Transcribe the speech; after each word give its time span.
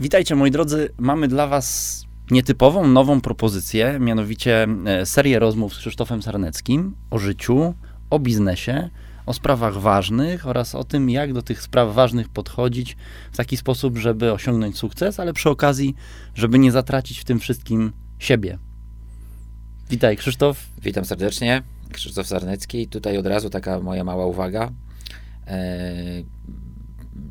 Witajcie 0.00 0.36
moi 0.36 0.50
drodzy, 0.50 0.88
mamy 0.98 1.28
dla 1.28 1.46
was 1.46 2.00
nietypową, 2.30 2.86
nową 2.88 3.20
propozycję, 3.20 3.98
mianowicie 4.00 4.66
e, 4.86 5.06
serię 5.06 5.38
rozmów 5.38 5.74
z 5.74 5.78
Krzysztofem 5.78 6.22
Sarneckim 6.22 6.96
o 7.10 7.18
życiu, 7.18 7.74
o 8.10 8.18
biznesie, 8.18 8.90
o 9.26 9.32
sprawach 9.32 9.76
ważnych 9.76 10.46
oraz 10.46 10.74
o 10.74 10.84
tym, 10.84 11.10
jak 11.10 11.32
do 11.32 11.42
tych 11.42 11.62
spraw 11.62 11.94
ważnych 11.94 12.28
podchodzić 12.28 12.96
w 13.32 13.36
taki 13.36 13.56
sposób, 13.56 13.98
żeby 13.98 14.32
osiągnąć 14.32 14.78
sukces, 14.78 15.20
ale 15.20 15.32
przy 15.32 15.50
okazji, 15.50 15.94
żeby 16.34 16.58
nie 16.58 16.72
zatracić 16.72 17.18
w 17.18 17.24
tym 17.24 17.40
wszystkim 17.40 17.92
siebie. 18.18 18.58
Witaj 19.90 20.16
Krzysztof. 20.16 20.66
Witam 20.82 21.04
serdecznie, 21.04 21.62
Krzysztof 21.92 22.26
Sarnecki. 22.26 22.88
Tutaj 22.88 23.18
od 23.18 23.26
razu 23.26 23.50
taka 23.50 23.80
moja 23.80 24.04
mała 24.04 24.26
uwaga. 24.26 24.70
E, 25.46 26.22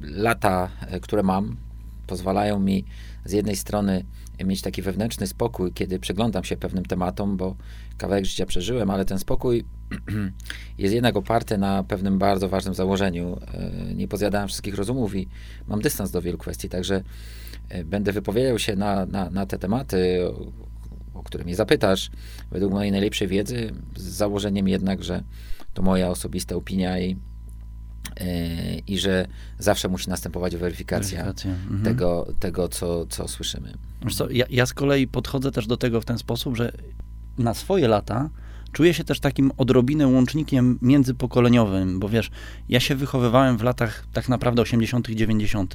lata, 0.02 0.70
e, 0.82 1.00
które 1.00 1.24
mam, 1.24 1.69
pozwalają 2.10 2.60
mi 2.60 2.86
z 3.26 3.32
jednej 3.32 3.56
strony 3.56 4.06
mieć 4.46 4.62
taki 4.62 4.82
wewnętrzny 4.82 5.28
spokój, 5.28 5.74
kiedy 5.74 6.00
przyglądam 6.00 6.44
się 6.44 6.58
pewnym 6.58 6.86
tematom, 6.86 7.38
bo 7.38 7.56
kawałek 7.98 8.26
życia 8.26 8.46
przeżyłem, 8.46 8.90
ale 8.90 9.06
ten 9.06 9.20
spokój 9.20 9.64
jest 10.78 10.94
jednak 10.94 11.16
oparty 11.16 11.58
na 11.58 11.84
pewnym 11.84 12.20
bardzo 12.20 12.50
ważnym 12.50 12.74
założeniu. 12.74 13.38
E, 13.54 13.94
nie 13.94 14.08
pozjadałem 14.08 14.48
wszystkich 14.48 14.76
rozumów 14.76 15.16
i 15.16 15.28
mam 15.68 15.82
dystans 15.82 16.12
do 16.12 16.22
wielu 16.22 16.38
kwestii, 16.38 16.70
także 16.70 17.04
e, 17.70 17.84
będę 17.84 18.12
wypowiadał 18.12 18.60
się 18.60 18.76
na, 18.76 19.06
na, 19.06 19.30
na 19.30 19.46
te 19.46 19.58
tematy, 19.58 20.20
o 21.14 21.24
które 21.24 21.44
mnie 21.44 21.56
zapytasz, 21.56 22.12
według 22.52 22.74
mojej 22.74 22.92
najlepszej 22.92 23.28
wiedzy, 23.28 23.74
z 23.96 24.04
założeniem 24.04 24.68
jednak, 24.68 25.04
że 25.04 25.24
to 25.74 25.82
moja 25.82 26.10
osobista 26.10 26.56
opinia 26.56 27.00
i 27.00 27.18
i 28.88 29.00
że 29.00 29.28
zawsze 29.60 29.88
musi 29.88 30.10
następować 30.10 30.56
weryfikacja, 30.56 31.18
weryfikacja. 31.18 31.52
Mhm. 31.52 31.84
Tego, 31.84 32.28
tego 32.40 32.68
co, 32.68 33.06
co 33.06 33.28
słyszymy. 33.28 33.74
Co, 34.16 34.30
ja, 34.30 34.46
ja 34.50 34.66
z 34.66 34.74
kolei 34.74 35.08
podchodzę 35.08 35.52
też 35.52 35.68
do 35.68 35.78
tego 35.78 36.02
w 36.02 36.06
ten 36.06 36.18
sposób, 36.18 36.58
że 36.58 36.72
na 37.38 37.54
swoje 37.54 37.88
lata 37.88 38.30
czuję 38.72 38.94
się 38.94 39.04
też 39.04 39.20
takim 39.20 39.52
odrobinę 39.58 40.08
łącznikiem 40.08 40.80
międzypokoleniowym, 40.82 42.00
bo 42.00 42.10
wiesz, 42.10 42.32
ja 42.70 42.80
się 42.80 42.96
wychowywałem 42.96 43.58
w 43.58 43.64
latach 43.64 44.06
tak 44.14 44.30
naprawdę 44.30 44.62
80., 44.62 45.10
90., 45.10 45.74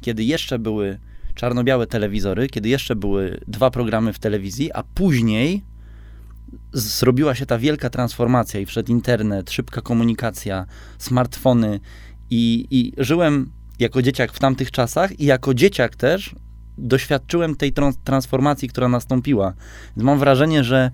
kiedy 0.00 0.24
jeszcze 0.24 0.58
były 0.58 0.98
czarno-białe 1.34 1.86
telewizory, 1.86 2.48
kiedy 2.48 2.68
jeszcze 2.68 2.96
były 2.96 3.40
dwa 3.48 3.70
programy 3.70 4.12
w 4.12 4.18
telewizji, 4.18 4.72
a 4.72 4.82
później 4.82 5.62
zrobiła 6.72 7.34
się 7.34 7.46
ta 7.46 7.58
wielka 7.58 7.90
transformacja 7.90 8.60
i 8.60 8.66
wszedł 8.66 8.92
internet, 8.92 9.50
szybka 9.50 9.80
komunikacja, 9.80 10.66
smartfony 10.98 11.80
i, 12.30 12.66
i 12.70 12.92
żyłem 12.98 13.52
jako 13.78 14.02
dzieciak 14.02 14.32
w 14.32 14.38
tamtych 14.38 14.70
czasach 14.70 15.20
i 15.20 15.24
jako 15.24 15.54
dzieciak 15.54 15.96
też 15.96 16.34
doświadczyłem 16.78 17.56
tej 17.56 17.72
transformacji, 18.04 18.68
która 18.68 18.88
nastąpiła. 18.88 19.54
Więc 19.96 20.04
mam 20.04 20.18
wrażenie, 20.18 20.64
że 20.64 20.90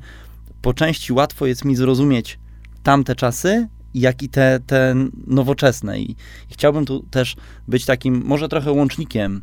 po 0.62 0.74
części 0.74 1.12
łatwo 1.12 1.46
jest 1.46 1.64
mi 1.64 1.76
zrozumieć 1.76 2.38
tamte 2.82 3.14
czasy, 3.14 3.68
jak 3.94 4.22
i 4.22 4.28
te, 4.28 4.60
te 4.66 4.94
nowoczesne. 5.26 6.00
I, 6.00 6.10
I, 6.10 6.16
chciałbym 6.52 6.86
tu 6.86 7.02
też 7.10 7.36
być 7.68 7.84
takim, 7.84 8.22
może 8.24 8.48
trochę 8.48 8.72
łącznikiem, 8.72 9.42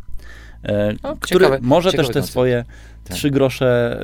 no, 1.04 1.16
który 1.20 1.46
ciekawe, 1.46 1.60
może 1.62 1.92
ciekawe 1.92 2.08
też 2.08 2.14
te 2.14 2.24
swoje 2.24 2.66
tak. 3.04 3.18
trzy 3.18 3.32
grosze 3.32 4.00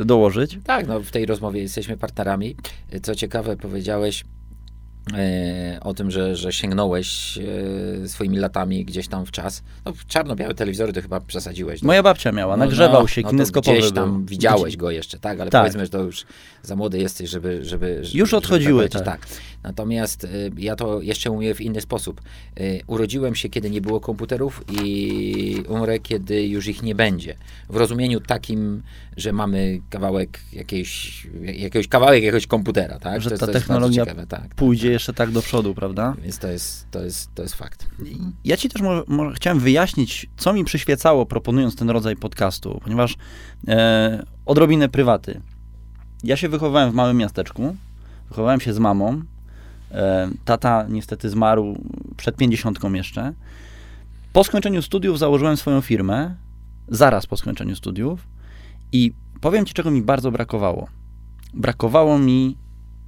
y, 0.00 0.04
dołożyć. 0.04 0.58
Tak, 0.64 0.86
no 0.86 1.00
w 1.00 1.10
tej 1.10 1.26
rozmowie 1.26 1.62
jesteśmy 1.62 1.96
partnerami. 1.96 2.56
Co 3.02 3.14
ciekawe, 3.14 3.56
powiedziałeś, 3.56 4.24
E, 4.24 4.41
o 5.80 5.94
tym, 5.94 6.10
że, 6.10 6.36
że 6.36 6.52
sięgnąłeś 6.52 7.38
e, 8.04 8.08
swoimi 8.08 8.38
latami 8.38 8.84
gdzieś 8.84 9.08
tam 9.08 9.26
w 9.26 9.30
czas. 9.30 9.62
No, 9.84 9.92
czarno-białe 10.08 10.54
telewizory 10.54 10.92
to 10.92 11.02
chyba 11.02 11.20
przesadziłeś. 11.20 11.82
No. 11.82 11.86
Moja 11.86 12.02
babcia 12.02 12.32
miała, 12.32 12.56
no, 12.56 12.64
nagrzewał 12.64 13.02
no, 13.02 13.08
się, 13.08 13.22
no, 13.22 13.30
kineskopowy 13.30 13.78
Gdzieś 13.78 13.92
tam 13.92 14.12
był. 14.12 14.24
widziałeś 14.26 14.76
go 14.76 14.90
jeszcze, 14.90 15.18
tak? 15.18 15.40
Ale 15.40 15.50
tak. 15.50 15.62
powiedzmy, 15.62 15.84
że 15.84 15.90
to 15.90 15.98
już 15.98 16.24
za 16.62 16.76
młody 16.76 16.98
jesteś, 16.98 17.30
żeby... 17.30 17.64
żeby, 17.64 18.04
żeby 18.04 18.18
już 18.18 18.34
odchodziły, 18.34 18.88
tak, 18.88 19.04
tak. 19.04 19.26
Natomiast 19.62 20.24
y, 20.24 20.50
ja 20.58 20.76
to 20.76 21.00
jeszcze 21.00 21.30
mówię 21.30 21.54
w 21.54 21.60
inny 21.60 21.80
sposób. 21.80 22.20
Urodziłem 22.86 23.34
się, 23.34 23.48
kiedy 23.48 23.70
nie 23.70 23.80
było 23.80 24.00
komputerów 24.00 24.64
i 24.82 25.64
umrę, 25.68 25.98
kiedy 25.98 26.46
już 26.46 26.66
ich 26.66 26.82
nie 26.82 26.94
będzie. 26.94 27.34
W 27.68 27.76
rozumieniu 27.76 28.20
takim, 28.20 28.82
że 29.16 29.32
mamy 29.32 29.80
kawałek 29.90 30.40
jakiejś, 30.52 31.26
jakiegoś 31.42 31.88
kawałek 31.88 32.22
jakiegoś 32.22 32.46
komputera, 32.46 32.98
tak? 32.98 33.22
Że 33.22 33.30
to 33.30 33.38
ta 33.46 33.52
technologia 33.52 34.04
ciekawe, 34.04 34.26
tak, 34.26 34.42
tak, 34.42 34.54
pójdzie 34.54 34.91
tak, 34.91 34.91
jeszcze 34.92 35.12
tak 35.12 35.30
do 35.30 35.42
przodu, 35.42 35.74
prawda? 35.74 36.14
Więc 36.22 36.38
to 36.38 36.48
jest, 36.48 36.90
to 36.90 37.02
jest, 37.02 37.34
to 37.34 37.42
jest 37.42 37.54
fakt. 37.54 37.86
Ja 38.44 38.56
ci 38.56 38.68
też 38.68 38.82
może, 38.82 39.02
może 39.06 39.34
chciałem 39.34 39.60
wyjaśnić, 39.60 40.26
co 40.36 40.52
mi 40.52 40.64
przyświecało 40.64 41.26
proponując 41.26 41.76
ten 41.76 41.90
rodzaj 41.90 42.16
podcastu, 42.16 42.80
ponieważ 42.84 43.16
e, 43.68 44.26
odrobinę 44.46 44.88
prywaty. 44.88 45.40
Ja 46.24 46.36
się 46.36 46.48
wychowałem 46.48 46.90
w 46.90 46.94
małym 46.94 47.16
miasteczku, 47.16 47.76
wychowałem 48.28 48.60
się 48.60 48.72
z 48.72 48.78
mamą, 48.78 49.22
e, 49.90 50.30
Tata 50.44 50.86
niestety 50.88 51.30
zmarł 51.30 51.76
przed 52.16 52.36
pięćdziesiątką 52.36 52.92
jeszcze. 52.92 53.32
Po 54.32 54.44
skończeniu 54.44 54.82
studiów 54.82 55.18
założyłem 55.18 55.56
swoją 55.56 55.80
firmę, 55.80 56.34
zaraz 56.88 57.26
po 57.26 57.36
skończeniu 57.36 57.76
studiów 57.76 58.26
i 58.92 59.12
powiem 59.40 59.66
ci, 59.66 59.74
czego 59.74 59.90
mi 59.90 60.02
bardzo 60.02 60.32
brakowało. 60.32 60.88
Brakowało 61.54 62.18
mi 62.18 62.56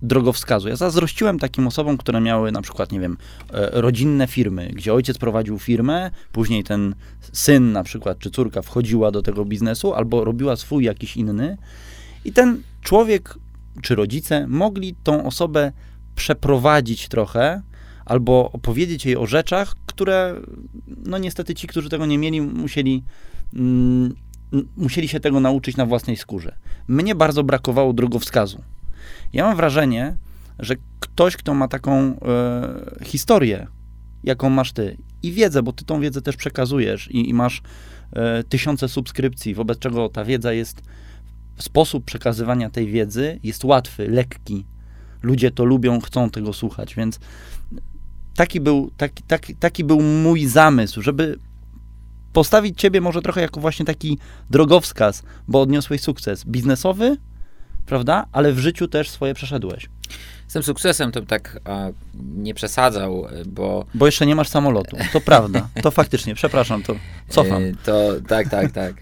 drogowskazu. 0.07 0.69
Ja 0.69 0.77
zazdrościłem 0.77 1.39
takim 1.39 1.67
osobom, 1.67 1.97
które 1.97 2.21
miały 2.21 2.53
na 2.53 2.63
przykład, 2.63 2.93
nie 2.93 3.01
wiem, 3.01 3.17
e, 3.53 3.81
rodzinne 3.81 4.27
firmy, 4.27 4.71
gdzie 4.75 4.95
ojciec 4.95 5.19
prowadził 5.19 5.59
firmę, 5.59 6.11
później 6.33 6.65
ten 6.65 6.95
syn 7.33 7.73
na 7.73 7.85
przykład, 7.85 8.19
czy 8.19 8.31
córka 8.31 8.63
wchodziła 8.63 9.11
do 9.11 9.23
tego 9.23 9.45
biznesu, 9.45 9.95
albo 9.95 10.25
robiła 10.25 10.57
swój 10.57 10.85
jakiś 10.85 11.17
inny. 11.17 11.57
I 12.25 12.33
ten 12.33 12.63
człowiek, 12.83 13.35
czy 13.83 13.95
rodzice 13.95 14.47
mogli 14.47 14.95
tą 15.03 15.27
osobę 15.27 15.73
przeprowadzić 16.15 17.09
trochę, 17.09 17.63
albo 18.05 18.51
opowiedzieć 18.53 19.07
jej 19.07 19.17
o 19.17 19.27
rzeczach, 19.27 19.75
które, 19.87 20.35
no 21.07 21.19
niestety 21.19 21.55
ci, 21.55 21.67
którzy 21.67 21.89
tego 21.89 22.07
nie 22.07 22.19
mieli, 22.19 22.41
musieli 22.41 23.05
mm, 23.55 24.15
musieli 24.77 25.09
się 25.09 25.21
tego 25.21 25.41
nauczyć 25.41 25.77
na 25.77 25.87
własnej 25.87 26.17
skórze. 26.17 26.55
Mnie 26.89 27.15
bardzo 27.15 27.45
brakowało 27.45 27.93
drogowskazu. 27.93 28.63
Ja 29.33 29.45
mam 29.45 29.57
wrażenie, 29.57 30.17
że 30.59 30.75
ktoś, 31.01 31.37
kto 31.37 31.55
ma 31.55 31.69
taką 31.69 31.93
e, 31.93 33.05
historię, 33.05 33.67
jaką 34.25 34.51
masz 34.51 34.73
ty, 34.73 34.97
i 35.23 35.33
wiedzę, 35.33 35.63
bo 35.63 35.73
ty 35.73 35.85
tą 35.85 36.01
wiedzę 36.01 36.23
też 36.23 36.37
przekazujesz 36.37 37.11
i, 37.11 37.29
i 37.31 37.35
masz 37.35 37.63
e, 38.13 38.45
tysiące 38.45 38.89
subskrypcji, 38.89 39.55
wobec 39.55 39.79
czego 39.79 40.09
ta 40.09 40.25
wiedza 40.25 40.53
jest, 40.53 40.83
sposób 41.59 42.05
przekazywania 42.05 42.71
tej 42.71 42.87
wiedzy 42.87 43.41
jest 43.43 43.65
łatwy, 43.65 44.09
lekki. 44.09 44.65
Ludzie 45.23 45.51
to 45.51 45.65
lubią, 45.65 46.01
chcą 46.01 46.31
tego 46.31 46.53
słuchać, 46.53 46.95
więc 46.95 47.21
taki 48.37 48.61
był, 48.61 48.91
taki, 48.97 49.23
taki, 49.23 49.57
taki 49.57 49.85
był 49.85 50.03
mój 50.03 50.47
zamysł, 50.47 51.03
żeby 51.03 51.39
postawić 52.33 52.81
ciebie 52.81 53.01
może 53.01 53.23
trochę 53.23 53.41
jako 53.41 53.61
właśnie 53.61 53.85
taki 53.85 54.19
drogowskaz, 54.51 55.23
bo 55.49 55.61
odniosłeś 55.61 56.01
sukces 56.01 56.45
biznesowy, 56.45 57.17
prawda? 57.87 58.27
Ale 58.33 58.53
w 58.53 58.59
życiu 58.59 58.89
też 58.89 59.11
swoje 59.11 59.35
przeszedłeś. 59.35 59.89
Z 60.49 60.53
tym 60.53 60.63
sukcesem 60.63 61.13
to 61.13 61.23
tak 61.23 61.61
a, 61.65 61.89
nie 62.35 62.55
przesadzał, 62.55 63.27
bo... 63.47 63.87
Bo 63.95 64.07
jeszcze 64.07 64.27
nie 64.27 64.35
masz 64.35 64.49
samolotu, 64.49 64.97
to 65.13 65.21
prawda, 65.21 65.69
to 65.83 65.91
faktycznie, 65.91 66.35
przepraszam, 66.35 66.83
to 66.83 66.95
cofam. 67.29 67.63
E, 67.65 67.73
to 67.85 68.09
tak, 68.29 68.49
tak, 68.49 68.73
tak. 68.73 68.95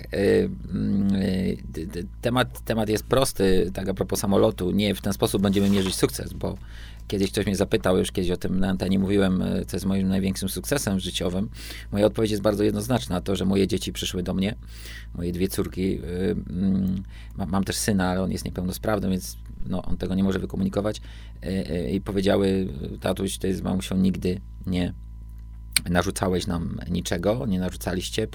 Mm, 0.73 1.15
e, 1.15 2.03
temat, 2.21 2.65
temat 2.65 2.89
jest 2.89 3.05
prosty, 3.07 3.71
tak 3.75 3.89
a 3.89 3.95
propos 3.95 4.21
samolotu, 4.21 4.71
nie 4.71 4.95
w 4.95 5.01
ten 5.01 5.13
sposób 5.13 5.43
będziemy 5.43 5.71
mierzyć 5.71 5.95
sukces, 5.95 6.33
bo 6.33 6.57
Kiedyś 7.09 7.31
ktoś 7.31 7.47
mnie 7.47 7.57
zapytał, 7.57 7.99
już 7.99 8.13
kiedyś 8.13 8.31
o 8.31 8.37
tym 8.37 8.61
na 8.61 8.69
antenie 8.69 8.99
mówiłem, 8.99 9.43
e, 9.43 9.65
co 9.65 9.77
jest 9.77 9.87
moim 9.87 10.09
największym 10.09 10.49
sukcesem 10.49 11.01
życiowym. 11.01 11.49
Moja 11.93 12.07
odpowiedź 12.07 12.31
jest 12.31 12.43
bardzo 12.43 12.65
jednoznaczna. 12.65 13.21
To, 13.21 13.37
że 13.37 13.45
moje 13.45 13.69
dzieci 13.69 13.93
przyszły 13.93 14.23
do 14.23 14.35
mnie, 14.35 14.55
moje 15.15 15.33
dwie 15.33 15.49
córki. 15.49 15.83
Yy, 15.83 16.01
yy, 17.39 17.47
mam 17.47 17.65
też 17.65 17.77
syna, 17.77 18.09
ale 18.09 18.23
on 18.23 18.33
jest 18.33 18.45
niepełnosprawny, 18.45 19.11
więc 19.11 19.37
no, 19.67 19.83
on 19.83 19.97
tego 19.97 20.15
nie 20.15 20.25
może 20.25 20.39
wykomunikować. 20.39 21.01
Yy, 21.43 21.91
I 21.91 22.01
powiedziały, 22.01 22.69
tatuś, 23.01 23.39
ty 23.39 23.55
z 23.55 23.63
mamusią 23.63 23.97
nigdy 23.97 24.41
nie 24.67 24.95
narzucałeś 25.91 26.47
nam 26.47 26.79
niczego, 26.91 27.47
nie 27.47 27.59
narzucaliście, 27.59 28.27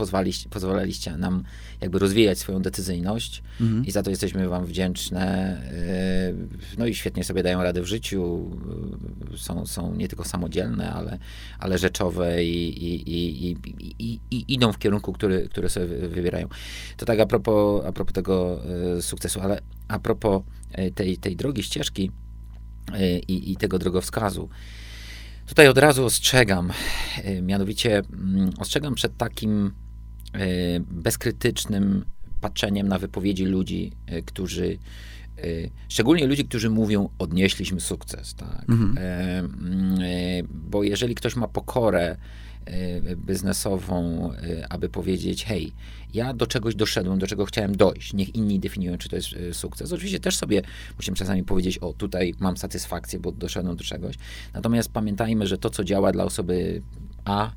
pozwalaliście 0.50 1.18
nam 1.18 1.44
jakby 1.82 2.00
rozwijać 2.00 2.40
swoją 2.40 2.62
decyzyjność 2.62 3.44
mhm. 3.62 3.86
i 3.86 3.92
za 3.92 4.04
to 4.04 4.10
jesteśmy 4.10 4.50
wam 4.50 4.66
wdzięczne. 4.66 5.58
Y, 6.72 6.78
no 6.78 6.86
i 6.86 6.96
świetnie 6.96 7.24
sobie 7.24 7.44
dają 7.44 7.64
radę 7.64 7.82
w 7.82 7.86
życiu, 7.86 8.52
y, 9.34 9.38
są, 9.38 9.66
są 9.66 9.96
nie 9.96 10.08
tylko 10.08 10.24
samodzielne, 10.24 10.94
ale, 10.94 11.20
ale 11.60 11.78
rzeczowe 11.78 12.44
i, 12.44 12.84
i, 12.84 13.14
i, 13.14 13.58
i, 14.00 14.20
i 14.32 14.54
idą 14.54 14.72
w 14.72 14.78
kierunku, 14.78 15.14
który, 15.14 15.50
który 15.50 15.70
sobie 15.70 15.86
wybierają. 15.88 16.48
To 16.98 17.06
tak 17.06 17.20
a 17.20 17.26
propos, 17.26 17.86
a 17.86 17.92
propos 17.92 18.14
tego 18.14 18.62
y, 18.98 19.02
sukcesu, 19.02 19.42
ale 19.42 19.62
a 19.88 20.00
propos 20.00 20.42
tej, 20.96 21.18
tej 21.18 21.36
drogi, 21.36 21.64
ścieżki 21.64 22.12
i, 23.28 23.52
i 23.52 23.56
tego 23.56 23.80
drogowskazu, 23.80 24.50
Tutaj 25.48 25.68
od 25.68 25.78
razu 25.78 26.06
ostrzegam, 26.06 26.72
y, 27.26 27.42
mianowicie 27.42 28.02
mm, 28.14 28.50
ostrzegam 28.60 28.96
przed 28.96 29.18
takim 29.18 29.74
bezkrytycznym 30.92 32.06
patrzeniem 32.42 32.88
na 32.88 33.00
wypowiedzi 33.00 33.46
ludzi, 33.46 33.92
którzy 34.26 34.78
Szczególnie 35.90 36.28
ludzi, 36.28 36.46
którzy 36.46 36.70
mówią, 36.70 37.10
odnieśliśmy 37.20 37.80
sukces, 37.80 38.36
tak? 38.36 38.66
Mhm. 38.70 38.98
Bo 40.50 40.84
jeżeli 40.84 41.16
ktoś 41.16 41.36
ma 41.36 41.48
pokorę 41.48 42.18
biznesową, 43.16 44.32
aby 44.70 44.90
powiedzieć, 44.90 45.46
hej, 45.46 45.74
ja 46.14 46.34
do 46.34 46.48
czegoś 46.48 46.76
doszedłem, 46.76 47.20
do 47.20 47.28
czego 47.28 47.46
chciałem 47.46 47.78
dojść. 47.78 48.14
Niech 48.14 48.36
inni 48.36 48.60
definiują, 48.60 48.98
czy 48.98 49.10
to 49.10 49.16
jest 49.16 49.34
e, 49.34 49.54
sukces. 49.54 49.92
Oczywiście 49.92 50.20
też 50.20 50.38
sobie 50.38 50.62
musimy 50.98 51.18
czasami 51.18 51.44
powiedzieć, 51.44 51.78
o 51.78 51.94
tutaj 51.94 52.34
mam 52.40 52.58
satysfakcję, 52.58 53.20
bo 53.20 53.32
doszedłem 53.32 53.76
do 53.76 53.84
czegoś. 53.84 54.16
Natomiast 54.54 54.92
pamiętajmy, 54.92 55.48
że 55.48 55.58
to, 55.58 55.70
co 55.70 55.84
działa 55.84 56.12
dla 56.12 56.24
osoby 56.24 56.82
A, 57.26 57.52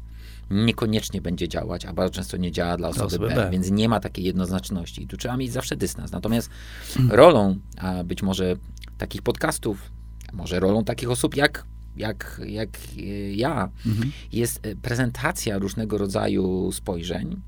niekoniecznie 0.51 1.21
będzie 1.21 1.49
działać, 1.49 1.85
a 1.85 1.93
bardzo 1.93 2.15
często 2.15 2.37
nie 2.37 2.53
działa 2.53 2.77
dla 2.77 2.89
osoby, 2.89 3.07
osoby 3.07 3.29
B, 3.29 3.35
B, 3.35 3.49
więc 3.53 3.71
nie 3.71 3.89
ma 3.89 4.01
takiej 4.01 4.25
jednoznaczności. 4.25 5.07
Tu 5.07 5.17
trzeba 5.17 5.37
mieć 5.37 5.53
zawsze 5.53 5.77
dystans. 5.77 6.12
Natomiast 6.12 6.51
rolą, 7.09 7.57
a 7.77 8.05
być 8.05 8.23
może 8.23 8.57
takich 8.99 9.23
podcastów, 9.23 9.93
może 10.33 10.61
rolą 10.61 10.85
takich 10.85 11.11
osób 11.11 11.37
jak 11.37 11.65
jak, 12.00 12.41
jak 12.47 12.69
e, 12.99 13.32
ja, 13.32 13.70
mhm. 13.87 14.12
jest 14.32 14.67
e, 14.67 14.76
prezentacja 14.76 15.58
różnego 15.58 15.99
rodzaju 15.99 16.73
spojrzeń, 16.73 17.41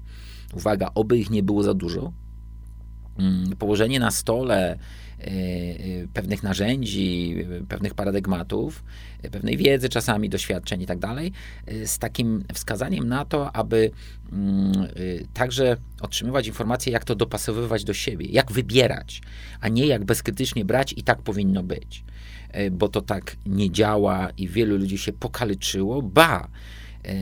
uwaga, 0.54 0.90
oby 0.94 1.18
ich 1.18 1.30
nie 1.30 1.42
było 1.42 1.62
za 1.62 1.74
dużo, 1.74 2.12
mm, 3.18 3.56
położenie 3.56 4.00
na 4.00 4.10
stole 4.10 4.78
pewnych 6.12 6.42
narzędzi, 6.42 7.36
pewnych 7.68 7.94
paradygmatów, 7.94 8.84
pewnej 9.32 9.56
wiedzy 9.56 9.88
czasami, 9.88 10.28
doświadczeń 10.28 10.82
i 10.82 10.86
tak 10.86 10.98
dalej, 10.98 11.32
z 11.84 11.98
takim 11.98 12.44
wskazaniem 12.54 13.08
na 13.08 13.24
to, 13.24 13.56
aby 13.56 13.90
mm, 14.32 14.72
także 15.34 15.76
otrzymywać 16.00 16.46
informacje, 16.46 16.92
jak 16.92 17.04
to 17.04 17.14
dopasowywać 17.14 17.84
do 17.84 17.94
siebie, 17.94 18.26
jak 18.26 18.52
wybierać, 18.52 19.22
a 19.60 19.68
nie 19.68 19.86
jak 19.86 20.04
bezkrytycznie 20.04 20.64
brać 20.64 20.94
i 20.96 21.02
tak 21.02 21.22
powinno 21.22 21.62
być. 21.62 22.04
Bo 22.72 22.88
to 22.88 23.00
tak 23.00 23.36
nie 23.46 23.70
działa 23.70 24.30
i 24.36 24.48
wielu 24.48 24.76
ludzi 24.76 24.98
się 24.98 25.12
pokalyczyło, 25.12 26.02
ba, 26.02 26.48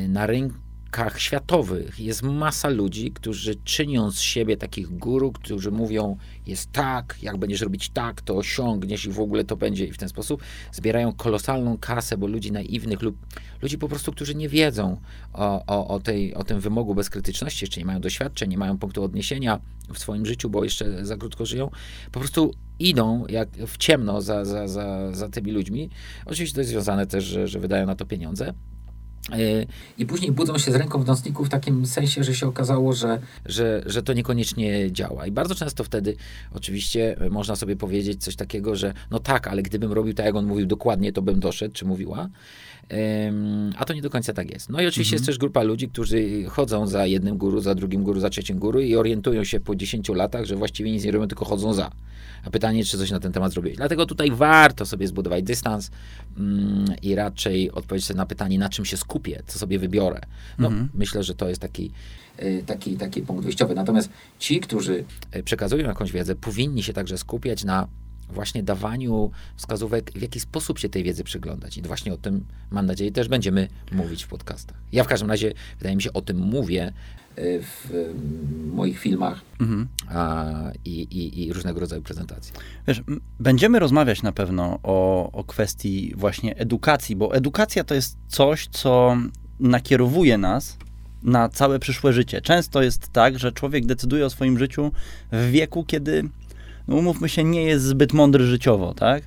na 0.08 0.26
rynku 0.26 0.69
rynkach 0.90 1.20
światowych. 1.20 2.00
Jest 2.00 2.22
masa 2.22 2.68
ludzi, 2.68 3.12
którzy 3.12 3.54
czynią 3.54 4.10
z 4.10 4.20
siebie 4.20 4.56
takich 4.56 4.98
guru, 4.98 5.32
którzy 5.32 5.70
mówią, 5.70 6.16
jest 6.46 6.72
tak, 6.72 7.16
jak 7.22 7.36
będziesz 7.36 7.60
robić 7.60 7.90
tak, 7.90 8.20
to 8.20 8.36
osiągniesz 8.36 9.04
i 9.04 9.10
w 9.10 9.20
ogóle 9.20 9.44
to 9.44 9.56
będzie. 9.56 9.86
I 9.86 9.92
w 9.92 9.98
ten 9.98 10.08
sposób 10.08 10.42
zbierają 10.72 11.12
kolosalną 11.12 11.78
kasę, 11.78 12.16
bo 12.16 12.26
ludzi 12.26 12.52
naiwnych 12.52 13.02
lub 13.02 13.16
ludzi 13.62 13.78
po 13.78 13.88
prostu, 13.88 14.12
którzy 14.12 14.34
nie 14.34 14.48
wiedzą 14.48 15.00
o, 15.32 15.66
o, 15.66 15.88
o, 15.88 16.00
tej, 16.00 16.34
o 16.34 16.44
tym 16.44 16.60
wymogu 16.60 16.94
bezkrytyczności, 16.94 17.64
jeszcze 17.64 17.80
nie 17.80 17.86
mają 17.86 18.00
doświadczeń, 18.00 18.50
nie 18.50 18.58
mają 18.58 18.78
punktu 18.78 19.02
odniesienia 19.04 19.60
w 19.94 19.98
swoim 19.98 20.26
życiu, 20.26 20.50
bo 20.50 20.64
jeszcze 20.64 21.06
za 21.06 21.16
krótko 21.16 21.46
żyją, 21.46 21.70
po 22.12 22.20
prostu 22.20 22.54
idą 22.78 23.26
jak 23.28 23.48
w 23.50 23.76
ciemno 23.76 24.22
za, 24.22 24.44
za, 24.44 24.68
za, 24.68 25.12
za 25.12 25.28
tymi 25.28 25.52
ludźmi. 25.52 25.90
Oczywiście 26.26 26.54
to 26.54 26.60
jest 26.60 26.70
związane 26.70 27.06
też, 27.06 27.24
że, 27.24 27.48
że 27.48 27.60
wydają 27.60 27.86
na 27.86 27.94
to 27.94 28.06
pieniądze, 28.06 28.54
I 29.98 30.06
później 30.06 30.32
budzą 30.32 30.58
się 30.58 30.72
z 30.72 30.74
ręką 30.74 31.02
w 31.02 31.06
nocniku 31.06 31.44
w 31.44 31.48
takim 31.48 31.86
sensie, 31.86 32.24
że 32.24 32.34
się 32.34 32.46
okazało, 32.46 32.92
że, 32.92 33.20
że, 33.46 33.82
że 33.86 34.02
to 34.02 34.12
niekoniecznie 34.12 34.92
działa. 34.92 35.26
I 35.26 35.30
bardzo 35.30 35.54
często 35.54 35.84
wtedy 35.84 36.16
oczywiście 36.54 37.16
można 37.30 37.56
sobie 37.56 37.76
powiedzieć 37.76 38.24
coś 38.24 38.36
takiego, 38.36 38.76
że 38.76 38.94
no 39.10 39.18
tak, 39.18 39.48
ale 39.48 39.62
gdybym 39.62 39.92
robił 39.92 40.14
tak, 40.14 40.26
jak 40.26 40.34
on 40.34 40.46
mówił 40.46 40.66
dokładnie, 40.66 41.12
to 41.12 41.22
bym 41.22 41.40
doszedł, 41.40 41.74
czy 41.74 41.84
mówiła. 41.84 42.28
A 43.76 43.84
to 43.84 43.94
nie 43.94 44.02
do 44.02 44.10
końca 44.10 44.32
tak 44.32 44.50
jest. 44.50 44.70
No 44.70 44.80
i 44.80 44.86
oczywiście 44.86 45.16
mhm. 45.16 45.20
jest 45.20 45.26
też 45.26 45.38
grupa 45.38 45.62
ludzi, 45.62 45.88
którzy 45.88 46.44
chodzą 46.48 46.86
za 46.86 47.06
jednym 47.06 47.38
guru, 47.38 47.60
za 47.60 47.74
drugim 47.74 48.02
guru, 48.02 48.20
za 48.20 48.30
trzecim 48.30 48.58
guru 48.58 48.80
i 48.80 48.96
orientują 48.96 49.44
się 49.44 49.60
po 49.60 49.76
10 49.76 50.08
latach, 50.08 50.44
że 50.44 50.56
właściwie 50.56 50.92
nic 50.92 51.04
nie 51.04 51.10
robią, 51.10 51.28
tylko 51.28 51.44
chodzą 51.44 51.72
za. 51.72 51.90
A 52.44 52.50
pytanie, 52.50 52.84
czy 52.84 52.98
coś 52.98 53.10
na 53.10 53.20
ten 53.20 53.32
temat 53.32 53.52
zrobić. 53.52 53.76
Dlatego 53.76 54.06
tutaj 54.06 54.30
warto 54.30 54.86
sobie 54.86 55.06
zbudować 55.06 55.44
dystans 55.44 55.90
mm, 56.38 56.84
i 57.02 57.14
raczej 57.14 57.70
odpowiedzieć 57.70 58.06
sobie 58.06 58.18
na 58.18 58.26
pytanie, 58.26 58.58
na 58.58 58.68
czym 58.68 58.84
się 58.84 58.96
skupię, 58.96 59.42
co 59.46 59.58
sobie 59.58 59.78
wybiorę. 59.78 60.20
No, 60.58 60.68
mhm. 60.68 60.88
myślę, 60.94 61.22
że 61.22 61.34
to 61.34 61.48
jest 61.48 61.60
taki, 61.60 61.90
y, 62.42 62.62
taki, 62.66 62.96
taki 62.96 63.22
punkt 63.22 63.44
wyjściowy. 63.44 63.74
Natomiast 63.74 64.10
ci, 64.38 64.60
którzy 64.60 65.04
y, 65.36 65.42
przekazują 65.42 65.86
jakąś 65.88 66.12
wiedzę, 66.12 66.34
powinni 66.34 66.82
się 66.82 66.92
także 66.92 67.18
skupiać 67.18 67.64
na 67.64 67.88
właśnie 68.32 68.62
dawaniu 68.62 69.30
wskazówek, 69.56 70.12
w 70.12 70.22
jaki 70.22 70.40
sposób 70.40 70.78
się 70.78 70.88
tej 70.88 71.04
wiedzy 71.04 71.24
przyglądać. 71.24 71.78
I 71.78 71.82
właśnie 71.82 72.14
o 72.14 72.16
tym, 72.16 72.44
mam 72.70 72.86
nadzieję, 72.86 73.12
też 73.12 73.28
będziemy 73.28 73.68
mówić 73.92 74.24
w 74.24 74.28
podcastach. 74.28 74.76
Ja 74.92 75.04
w 75.04 75.06
każdym 75.06 75.30
razie, 75.30 75.52
wydaje 75.78 75.96
mi 75.96 76.02
się, 76.02 76.12
o 76.12 76.22
tym 76.22 76.36
mówię 76.36 76.92
y, 77.38 77.62
w 77.62 78.14
moich 78.72 78.98
filmach 78.98 79.40
mhm. 79.60 79.88
a, 80.08 80.44
i, 80.84 80.90
i, 80.90 81.46
i, 81.46 81.52
różnego 81.52 81.80
rodzaju 81.80 82.02
prezentacji. 82.02 82.52
Wiesz, 82.88 83.02
będziemy 83.40 83.78
rozmawiać 83.78 84.22
na 84.22 84.32
pewno 84.32 84.78
o, 84.82 85.30
o 85.32 85.44
kwestii 85.44 86.12
właśnie 86.16 86.56
edukacji, 86.56 87.16
bo 87.16 87.34
edukacja 87.34 87.84
to 87.84 87.94
jest 87.94 88.16
coś, 88.28 88.68
co 88.68 89.16
nakierowuje 89.60 90.38
nas 90.38 90.76
na 91.22 91.48
całe 91.48 91.78
przyszłe 91.78 92.12
życie. 92.12 92.40
Często 92.40 92.82
jest 92.82 93.08
tak, 93.08 93.38
że 93.38 93.52
człowiek 93.52 93.86
decyduje 93.86 94.26
o 94.26 94.30
swoim 94.30 94.58
życiu 94.58 94.92
w 95.32 95.50
wieku, 95.50 95.84
kiedy 95.84 96.28
no 96.88 96.96
umówmy 96.96 97.28
się, 97.28 97.44
nie 97.44 97.62
jest 97.62 97.84
zbyt 97.84 98.12
mądry 98.12 98.46
życiowo, 98.46 98.94
tak? 98.94 99.22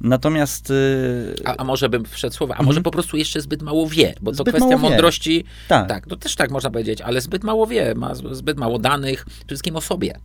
Natomiast. 0.00 0.70
Yy... 0.70 1.34
A, 1.44 1.56
a, 1.56 1.64
może 1.64 1.88
bym 1.88 2.04
wszedł 2.04 2.34
słowa, 2.34 2.54
a 2.54 2.62
może 2.62 2.78
mhm. 2.78 2.82
po 2.82 2.90
prostu 2.90 3.16
jeszcze 3.16 3.40
zbyt 3.40 3.62
mało 3.62 3.88
wie, 3.88 4.14
bo 4.20 4.34
zbyt 4.34 4.46
to 4.46 4.52
kwestia 4.52 4.78
mądrości. 4.78 5.44
Tak. 5.68 5.88
tak, 5.88 6.06
to 6.06 6.16
też 6.16 6.36
tak 6.36 6.50
można 6.50 6.70
powiedzieć, 6.70 7.00
ale 7.00 7.20
zbyt 7.20 7.44
mało 7.44 7.66
wie, 7.66 7.94
ma 7.94 8.14
zbyt 8.14 8.58
mało 8.58 8.78
danych, 8.78 9.24
przede 9.24 9.46
wszystkim 9.46 9.76
o 9.76 9.80
sobie. 9.80 10.18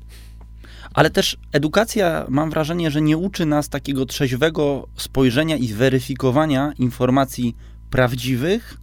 Ale 0.94 1.10
też 1.10 1.38
edukacja, 1.51 2.25
mam 2.30 2.50
wrażenie, 2.50 2.92
że 2.92 3.01
nie 3.01 3.18
uczy 3.18 3.45
nas 3.45 3.69
takiego 3.69 4.06
trzeźwego 4.06 4.88
spojrzenia 4.95 5.57
i 5.57 5.68
weryfikowania 5.68 6.74
informacji 6.80 7.56
prawdziwych 7.89 8.77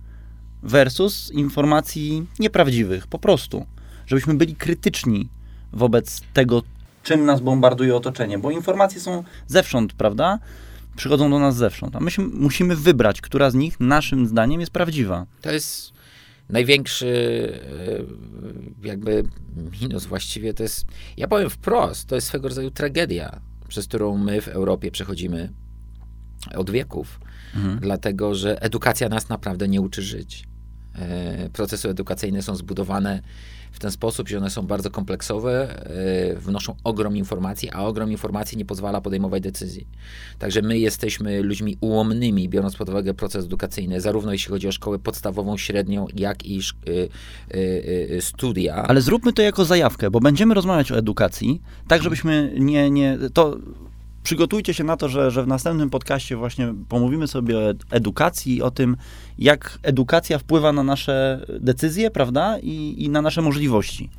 versus 0.63 1.31
informacji 1.33 2.27
nieprawdziwych, 2.39 3.07
po 3.07 3.19
prostu. 3.19 3.67
Żebyśmy 4.07 4.35
byli 4.35 4.55
krytyczni 4.55 5.29
wobec 5.73 6.21
tego, 6.33 6.63
czym 7.03 7.25
nas 7.25 7.41
bombarduje 7.41 7.97
otoczenie, 7.97 8.39
bo 8.39 8.51
informacje 8.51 9.01
są 9.01 9.25
zewsząd, 9.47 9.93
prawda? 9.93 10.39
Przychodzą 10.97 11.31
do 11.31 11.39
nas 11.39 11.57
zewsząd, 11.57 11.97
a 11.97 12.01
my 12.01 12.11
musimy 12.33 12.77
wybrać, 12.77 13.21
która 13.21 13.51
z 13.51 13.55
nich 13.55 13.81
naszym 13.81 14.27
zdaniem 14.27 14.61
jest 14.61 14.73
prawdziwa. 14.73 15.27
To 15.41 15.53
jest 15.53 15.93
największy 16.49 17.09
e, 18.83 18.89
jakby 18.89 19.25
minus 19.83 20.07
właściwie, 20.07 20.55
to 20.55 20.63
jest, 20.63 20.87
ja 21.17 21.29
powiem 21.29 21.51
wprost, 21.51 22.09
to 22.09 22.15
jest 22.15 22.27
swego 22.27 22.49
rodzaju 22.49 22.71
tragedia, 22.71 23.41
przez 23.69 23.87
którą 23.87 24.19
my 24.19 24.41
w 24.41 24.49
Europie 24.49 24.91
przechodzimy 24.91 25.53
od 26.55 26.71
wieków, 26.71 27.21
mhm. 27.55 27.79
dlatego 27.79 28.35
że 28.35 28.63
edukacja 28.63 29.09
nas 29.09 29.29
naprawdę 29.29 29.69
nie 29.69 29.81
uczy 29.81 30.03
żyć. 30.03 30.50
E, 30.99 31.49
procesy 31.53 31.89
edukacyjne 31.89 32.43
są 32.43 32.57
zbudowane 32.57 33.23
w 33.73 33.79
ten 33.79 33.91
sposób, 33.91 34.29
że 34.29 34.39
one 34.39 34.51
są 34.51 34.67
bardzo 34.67 34.91
kompleksowe, 34.91 35.85
e, 36.31 36.37
wnoszą 36.37 36.75
ogrom 36.85 37.17
informacji, 37.17 37.71
a 37.71 37.85
ogrom 37.85 38.11
informacji 38.11 38.59
nie 38.59 38.65
pozwala 38.65 39.01
podejmować 39.01 39.43
decyzji. 39.43 39.87
Także 40.39 40.63
my 40.63 40.79
jesteśmy 40.79 41.43
ludźmi 41.43 41.77
ułomnymi, 41.81 42.49
biorąc 42.49 42.77
pod 42.77 42.89
uwagę 42.89 43.15
proces 43.15 43.45
edukacyjny, 43.45 44.01
zarówno 44.01 44.33
jeśli 44.33 44.51
chodzi 44.51 44.69
o 44.69 44.73
szkołę 44.73 44.99
podstawową, 44.99 45.57
średnią, 45.57 46.07
jak 46.15 46.47
i 46.47 46.61
e, 46.61 48.21
studia. 48.21 48.75
Ale 48.75 49.01
zróbmy 49.01 49.33
to 49.33 49.43
jako 49.43 49.65
zajawkę, 49.65 50.11
bo 50.11 50.21
będziemy 50.21 50.55
rozmawiać 50.55 50.93
o 50.93 50.99
edukacji, 50.99 51.63
tak 51.89 52.03
żebyśmy 52.03 52.55
nie, 52.59 52.91
nie 52.91 53.19
to 53.35 53.57
przygotujcie 54.23 54.75
się 54.75 54.85
na 54.85 54.97
to, 54.97 55.09
że, 55.09 55.31
że 55.31 55.43
w 55.43 55.47
następnym 55.47 55.91
podcaście 55.91 56.37
właśnie 56.37 56.75
pomówimy 56.89 57.27
sobie 57.27 57.59
o 57.59 57.75
edukacji, 57.91 58.63
o 58.63 58.71
tym, 58.71 58.97
jak 59.39 59.79
edukacja 59.83 60.39
wpływa 60.39 60.73
na 60.73 60.83
nasze 60.83 61.47
decyzje, 61.61 62.11
prawda, 62.11 62.59
i, 62.59 62.95
i 63.05 63.09
na 63.09 63.23
nasze 63.23 63.43
możliwości. 63.43 64.11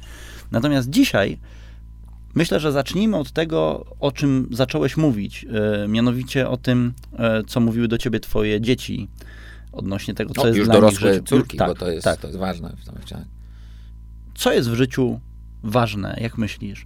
Natomiast 0.51 0.89
dzisiaj 0.89 1.37
myślę, 2.35 2.59
że 2.59 2.71
zacznijmy 2.71 3.17
od 3.17 3.31
tego, 3.31 3.85
o 3.99 4.11
czym 4.11 4.47
zacząłeś 4.51 4.97
mówić, 4.97 5.43
yy, 5.43 5.87
mianowicie 5.87 6.49
o 6.49 6.57
tym, 6.57 6.93
yy, 7.11 7.19
co 7.47 7.59
mówiły 7.59 7.87
do 7.87 7.97
ciebie 7.97 8.19
twoje 8.19 8.61
dzieci 8.61 9.07
odnośnie 9.71 10.13
tego, 10.13 10.33
co 10.33 10.41
no, 10.41 10.47
jest 10.47 10.57
już 10.57 10.67
dla 10.67 10.75
dorosłe 10.75 11.13
nich 11.13 11.23
córki, 11.23 11.57
tak, 11.57 11.67
bo 11.67 11.75
to 11.75 11.91
jest, 11.91 12.03
tak. 12.03 12.19
to 12.19 12.27
jest 12.27 12.39
ważne. 12.39 12.73
Co 14.35 14.53
jest 14.53 14.69
w 14.69 14.73
życiu 14.73 15.19
ważne, 15.63 16.17
jak 16.21 16.37
myślisz? 16.37 16.85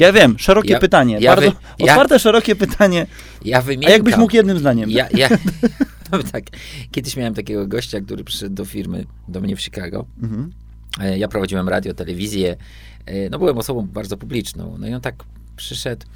Ja 0.00 0.12
wiem, 0.12 0.38
szerokie 0.38 0.72
ja, 0.72 0.78
pytanie. 0.78 1.18
Ja 1.20 1.36
bardzo 1.36 1.50
wy, 1.50 1.56
otwarte, 1.84 2.18
szerokie 2.18 2.56
pytanie. 2.56 3.06
Ja 3.44 3.62
wymiękam. 3.62 3.88
A 3.88 3.92
jakbyś 3.92 4.16
mógł 4.16 4.36
jednym 4.36 4.58
zdaniem? 4.58 4.90
Ja, 4.90 5.08
ja, 5.14 5.28
no 6.12 6.18
tak. 6.32 6.44
Kiedyś 6.90 7.16
miałem 7.16 7.34
takiego 7.34 7.66
gościa, 7.66 8.00
który 8.00 8.24
przyszedł 8.24 8.54
do 8.54 8.64
firmy, 8.64 9.06
do 9.28 9.40
mnie 9.40 9.56
w 9.56 9.60
Chicago. 9.60 10.06
Mhm. 10.22 10.52
E, 11.00 11.18
ja 11.18 11.28
prowadziłem 11.28 11.68
radio, 11.68 11.94
telewizję. 11.94 12.56
E, 13.06 13.30
no 13.30 13.38
byłem 13.38 13.58
osobą 13.58 13.86
bardzo 13.86 14.16
publiczną. 14.16 14.76
No 14.78 14.88
i 14.88 14.94
on 14.94 15.00
tak 15.00 15.14
przyszedł 15.56 16.06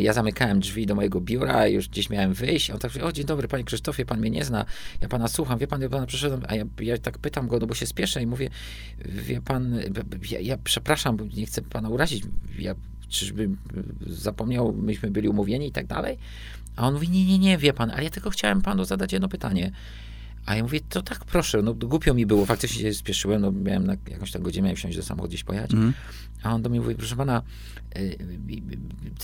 Ja 0.00 0.12
zamykałem 0.12 0.60
drzwi 0.60 0.86
do 0.86 0.94
mojego 0.94 1.20
biura, 1.20 1.66
już 1.66 1.88
gdzieś 1.88 2.10
miałem 2.10 2.34
wyjść. 2.34 2.70
On 2.70 2.78
tak 2.78 2.94
mówi, 2.94 3.02
o 3.02 3.12
dzień 3.12 3.26
dobry, 3.26 3.48
panie 3.48 3.64
Krzysztofie, 3.64 4.04
pan 4.04 4.20
mnie 4.20 4.30
nie 4.30 4.44
zna. 4.44 4.64
Ja 5.00 5.08
pana 5.08 5.28
słucham, 5.28 5.58
wie 5.58 5.66
pan, 5.66 5.82
ja 5.82 5.88
pana 5.88 6.06
przyszedłem, 6.06 6.42
a 6.48 6.54
ja, 6.54 6.64
ja 6.80 6.98
tak 6.98 7.18
pytam 7.18 7.48
go, 7.48 7.58
no 7.58 7.66
bo 7.66 7.74
się 7.74 7.86
spieszę 7.86 8.22
i 8.22 8.26
mówię, 8.26 8.50
wie 9.04 9.40
pan, 9.40 9.80
ja, 10.30 10.40
ja 10.40 10.58
przepraszam, 10.64 11.18
nie 11.36 11.46
chcę 11.46 11.62
pana 11.62 11.88
urazić. 11.88 12.24
Ja 12.58 12.74
czyżbym 13.08 13.56
zapomniał, 14.06 14.72
myśmy 14.72 15.10
byli 15.10 15.28
umówieni 15.28 15.68
i 15.68 15.72
tak 15.72 15.86
dalej. 15.86 16.18
A 16.76 16.88
on 16.88 16.94
mówi, 16.94 17.08
nie, 17.08 17.26
nie, 17.26 17.38
nie, 17.38 17.58
wie 17.58 17.72
pan, 17.72 17.90
ale 17.90 18.04
ja 18.04 18.10
tylko 18.10 18.30
chciałem 18.30 18.62
panu 18.62 18.84
zadać 18.84 19.12
jedno 19.12 19.28
pytanie. 19.28 19.72
A 20.46 20.56
ja 20.56 20.62
mówię, 20.62 20.80
to 20.88 21.02
tak 21.02 21.24
proszę, 21.24 21.62
no 21.62 21.74
głupio 21.74 22.14
mi 22.14 22.26
było, 22.26 22.46
faktycznie 22.46 22.82
się 22.82 22.94
spieszyłem, 22.94 23.40
no 23.40 23.52
miałem 23.52 23.86
na 23.86 23.96
jakąś 24.10 24.32
tam 24.32 24.42
godzinę, 24.42 24.62
miałem 24.62 24.76
wsiąść 24.76 24.96
do 24.96 25.02
samochodu 25.02 25.28
gdzieś 25.28 25.44
pojechać. 25.44 25.70
Mhm. 25.70 25.92
A 26.42 26.54
on 26.54 26.62
do 26.62 26.70
mnie 26.70 26.80
mówi, 26.80 26.94
proszę 26.94 27.16
pana, 27.16 27.42
y, 27.96 28.00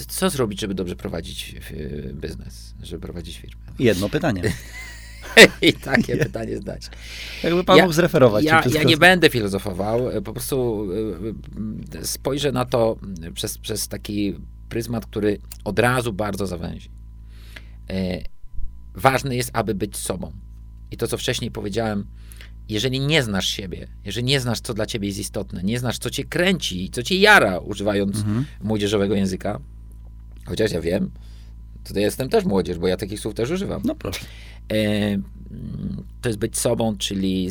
y, 0.01 0.05
co 0.09 0.31
zrobić, 0.31 0.61
żeby 0.61 0.75
dobrze 0.75 0.97
prowadzić 0.97 1.55
y, 1.71 2.15
biznes, 2.15 2.75
żeby 2.83 3.03
prowadzić 3.03 3.39
firmę? 3.39 3.63
Jedno 3.79 4.09
pytanie. 4.09 4.43
I 5.63 5.73
takie 5.73 6.17
pytanie 6.27 6.57
zdać. 6.57 6.91
Jakby 7.43 7.65
pan 7.65 7.77
Ja- 7.77 7.83
mógł 7.83 7.95
zreferować. 7.95 8.45
Ja, 8.45 8.65
ja 8.75 8.83
nie 8.83 8.97
będę 8.97 9.31
filozofował, 9.31 10.01
po 10.25 10.33
prostu 10.33 10.89
spojrzę 12.03 12.53
na 12.53 12.65
to 12.65 12.97
przez, 13.35 13.59
przez 13.59 13.89
taki 13.89 14.35
pryzmat, 14.69 15.07
który 15.07 15.39
od 15.65 15.79
razu 15.79 16.13
bardzo 16.13 16.47
zawęzi. 16.47 16.91
Ważne 18.95 19.37
jest, 19.37 19.51
aby 19.53 19.75
być 19.75 19.97
sobą. 19.97 20.33
I 20.93 20.97
to, 20.97 21.09
co 21.09 21.19
wcześniej 21.19 21.51
powiedziałem, 21.51 22.07
jeżeli 22.69 23.01
nie 23.01 23.23
znasz 23.23 23.49
siebie, 23.49 23.89
jeżeli 24.05 24.25
nie 24.25 24.41
znasz, 24.41 24.61
co 24.61 24.75
dla 24.75 24.87
ciebie 24.87 25.09
jest 25.09 25.21
istotne, 25.21 25.63
nie 25.63 25.79
znasz, 25.79 25.99
co 25.99 26.11
cię 26.11 26.25
kręci, 26.25 26.91
co 26.91 27.03
cię 27.03 27.17
jara, 27.17 27.59
używając 27.59 28.17
Mhm. 28.17 28.45
młodzieżowego 28.63 29.15
języka, 29.15 29.61
chociaż 30.45 30.73
ja 30.73 30.81
wiem, 30.81 31.11
to 31.85 31.95
ja 31.99 32.05
jestem 32.07 32.29
też 32.29 32.45
młodzież, 32.45 32.79
bo 32.79 32.89
ja 32.89 32.97
takich 32.97 33.21
słów 33.21 33.35
też 33.35 33.51
używam. 33.51 33.83
No 33.85 33.95
proszę. 33.95 34.25
E, 34.73 35.19
to 36.21 36.29
jest 36.29 36.39
być 36.39 36.59
sobą, 36.59 36.97
czyli 36.97 37.49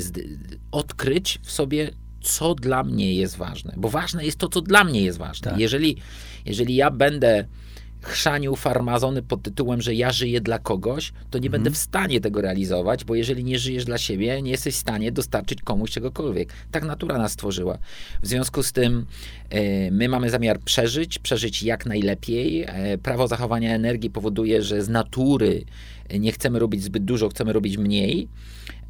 odkryć 0.72 1.40
w 1.44 1.52
sobie, 1.52 1.92
co 2.22 2.56
dla 2.56 2.84
mnie 2.84 3.14
jest 3.14 3.38
ważne. 3.38 3.74
Bo 3.78 3.90
ważne 3.90 4.26
jest 4.26 4.38
to, 4.38 4.48
co 4.50 4.62
dla 4.62 4.84
mnie 4.84 5.02
jest 5.02 5.18
ważne. 5.18 5.52
Tak. 5.52 5.60
Jeżeli, 5.60 5.98
jeżeli 6.46 6.76
ja 6.76 6.92
będę 6.92 7.46
chrzanił 8.02 8.56
farmazony 8.56 9.22
pod 9.22 9.42
tytułem, 9.42 9.82
że 9.82 9.96
ja 9.96 10.12
żyję 10.12 10.42
dla 10.42 10.60
kogoś, 10.60 11.14
to 11.30 11.40
nie 11.40 11.50
będę 11.50 11.70
w 11.70 11.78
stanie 11.78 12.22
tego 12.22 12.42
realizować, 12.42 13.04
bo 13.04 13.16
jeżeli 13.16 13.44
nie 13.44 13.60
żyjesz 13.60 13.86
dla 13.86 13.98
siebie, 13.98 14.42
nie 14.42 14.52
jesteś 14.52 14.76
w 14.76 14.78
stanie 14.78 15.12
dostarczyć 15.12 15.62
komuś 15.62 15.92
czegokolwiek. 15.92 16.54
Tak 16.72 16.84
natura 16.84 17.18
nas 17.18 17.32
stworzyła. 17.32 17.78
W 18.22 18.28
związku 18.28 18.64
z 18.64 18.72
tym 18.72 19.06
e, 19.50 19.92
my 19.92 20.10
mamy 20.10 20.30
zamiar 20.30 20.60
przeżyć, 20.60 21.20
przeżyć 21.20 21.64
jak 21.64 21.86
najlepiej. 21.86 22.64
E, 22.68 22.98
prawo 22.98 23.28
zachowania 23.28 23.76
energii 23.76 24.10
powoduje, 24.10 24.62
że 24.62 24.82
z 24.82 24.90
natury 24.90 25.66
nie 26.20 26.32
chcemy 26.32 26.60
robić 26.60 26.84
zbyt 26.84 27.06
dużo, 27.06 27.30
chcemy 27.30 27.54
robić 27.54 27.78
mniej. 27.78 28.28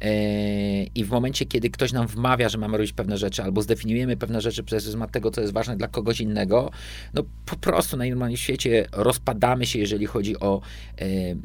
E, 0.00 0.84
I 0.84 1.04
w 1.04 1.10
momencie, 1.10 1.46
kiedy 1.46 1.70
ktoś 1.70 1.92
nam 1.92 2.06
wmawia, 2.06 2.48
że 2.48 2.58
mamy 2.58 2.76
robić 2.78 2.92
pewne 2.92 3.18
rzeczy, 3.18 3.42
albo 3.42 3.62
zdefiniujemy 3.62 4.16
pewne 4.16 4.40
rzeczy 4.40 4.62
przez 4.62 4.84
pryzmat 4.84 5.12
tego, 5.12 5.30
co 5.30 5.40
jest 5.40 5.52
ważne 5.52 5.76
dla 5.76 5.88
kogoś 5.88 6.20
innego, 6.20 6.70
no 7.14 7.22
po 7.46 7.56
prostu 7.56 7.96
najnormalniej 7.96 8.36
w 8.36 8.40
świecie 8.40 8.86
rozpadamy 8.92 9.66
się, 9.66 9.78
jeżeli 9.78 10.06
chodzi 10.06 10.40
o 10.40 10.60
e, 10.98 11.02
e, 11.04 11.36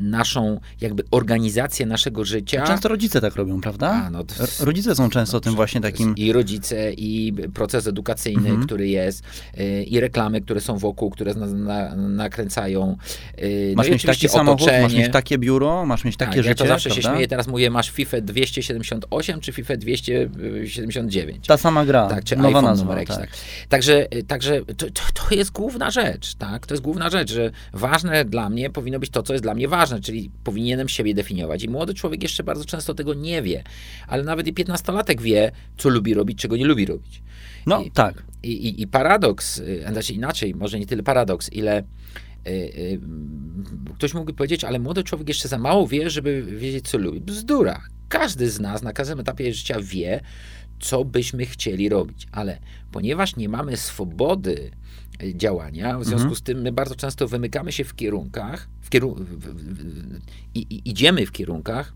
naszą 0.00 0.60
jakby 0.80 1.02
organizację 1.10 1.86
naszego 1.86 2.24
życia. 2.24 2.66
Często 2.66 2.88
rodzice 2.88 3.20
tak 3.20 3.36
robią, 3.36 3.60
prawda? 3.60 3.90
A, 3.90 4.10
no 4.10 4.24
to- 4.24 4.34
Rodzice 4.64 4.94
są 4.94 5.10
często 5.10 5.40
tym 5.40 5.54
właśnie 5.54 5.80
takim... 5.80 6.14
I 6.16 6.32
rodzice, 6.32 6.92
i 6.92 7.32
proces 7.54 7.86
edukacyjny, 7.86 8.48
Mhm. 8.48 8.66
który 8.66 8.88
jest, 8.88 9.22
y, 9.58 9.84
i 9.84 10.00
reklamy, 10.00 10.40
które 10.40 10.60
są 10.60 10.78
wokół, 10.78 11.10
które 11.10 11.34
na, 11.34 11.46
na, 11.46 11.96
nakręcają. 11.96 12.86
no 12.86 13.76
Masz 13.76 13.90
mieć 13.90 14.02
taki 14.02 14.28
samochód, 14.28 14.66
masz 14.66 14.74
otoczenie. 14.80 15.02
mieć 15.02 15.12
takie 15.24 15.38
biuro, 15.38 15.86
masz 15.86 16.04
mieć 16.04 16.16
takie 16.16 16.30
tak, 16.30 16.36
życie, 16.36 16.48
ja 16.48 16.54
to 16.54 16.66
zawsze 16.66 16.88
prawda? 16.88 17.02
się 17.02 17.08
śmieję, 17.08 17.28
teraz 17.28 17.46
mówię, 17.46 17.70
masz 17.70 17.90
FIFA 17.90 18.20
278 18.20 19.40
czy 19.40 19.52
FIFA 19.52 19.76
279. 19.76 21.46
Ta 21.46 21.56
sama 21.56 21.84
gra, 21.84 22.06
Tak, 22.06 22.24
czy 22.24 22.36
nowa 22.36 22.62
nazwa. 22.62 22.98
jakiś, 22.98 23.16
tak. 23.16 23.30
tak. 23.30 23.38
Także, 23.68 24.06
także 24.26 24.60
to, 24.76 24.86
to, 25.28 25.34
jest 25.34 25.52
główna 25.52 25.90
rzecz, 25.90 26.34
tak? 26.34 26.66
To 26.66 26.74
jest 26.74 26.82
główna 26.82 27.10
rzecz, 27.10 27.32
że 27.32 27.50
ważne 27.72 28.24
dla 28.24 28.50
mnie 28.50 28.70
powinno 28.70 28.98
być 28.98 29.10
to, 29.10 29.22
co 29.22 29.32
jest 29.32 29.44
dla 29.44 29.54
mnie 29.54 29.68
ważne, 29.68 30.00
czyli 30.00 30.30
powinienem 30.44 30.88
siebie 30.88 31.14
definiować. 31.14 31.62
I 31.64 31.68
młody 31.68 31.94
człowiek 31.94 32.22
jeszcze 32.22 32.42
bardzo 32.44 32.64
często 32.64 32.94
tego 32.94 33.14
nie 33.14 33.42
wie, 33.42 33.62
ale 34.08 34.22
nawet 34.22 34.46
i 34.46 34.54
15-latek 34.54 35.20
wie, 35.20 35.52
co 35.76 35.88
lubi 35.88 36.14
robić, 36.14 36.38
czego 36.38 36.56
nie 36.56 36.66
lubi 36.66 36.86
robić. 36.86 37.22
No 37.66 37.82
I- 37.82 37.90
tak. 37.90 38.22
I, 38.42 38.52
i, 38.52 38.82
i 38.82 38.86
paradoks, 38.86 39.58
y, 39.58 39.84
znaczy 39.92 40.12
inaczej, 40.12 40.54
może 40.54 40.80
nie 40.80 40.86
tyle 40.86 41.02
paradoks, 41.02 41.52
ile 41.52 41.78
y, 41.78 41.82
y, 41.82 41.84
ktoś 43.94 44.14
mógłby 44.14 44.32
powiedzieć, 44.32 44.64
ale 44.64 44.78
młody 44.78 45.04
człowiek 45.04 45.28
jeszcze 45.28 45.48
za 45.48 45.58
mało 45.58 45.86
wie, 45.88 46.10
żeby 46.10 46.42
wiedzieć, 46.42 46.88
co 46.88 46.98
lubi. 46.98 47.20
Bzdura. 47.20 47.80
Każdy 48.08 48.50
z 48.50 48.60
nas 48.60 48.82
na 48.82 48.92
każdym 48.92 49.20
etapie 49.20 49.54
życia 49.54 49.76
wie, 49.82 50.20
co 50.80 51.04
byśmy 51.04 51.46
chcieli 51.46 51.88
robić, 51.88 52.26
ale 52.32 52.58
ponieważ 52.92 53.36
nie 53.36 53.48
mamy 53.48 53.76
swobody 53.76 54.70
y, 55.22 55.34
działania, 55.36 55.98
w 55.98 56.04
związku 56.04 56.22
Mhm. 56.22 56.36
z 56.36 56.42
tym 56.42 56.60
my 56.60 56.72
bardzo 56.72 56.94
często 56.94 57.28
wymykamy 57.28 57.72
się 57.72 57.84
w 57.84 57.94
kierunkach, 57.94 58.68
w 58.80 58.90
kierun- 58.90 59.14
w, 59.24 59.38
w, 59.38 59.54
w, 59.54 60.20
i, 60.54 60.58
i 60.58 60.90
idziemy 60.90 61.26
w 61.26 61.32
kierunkach, 61.32 61.92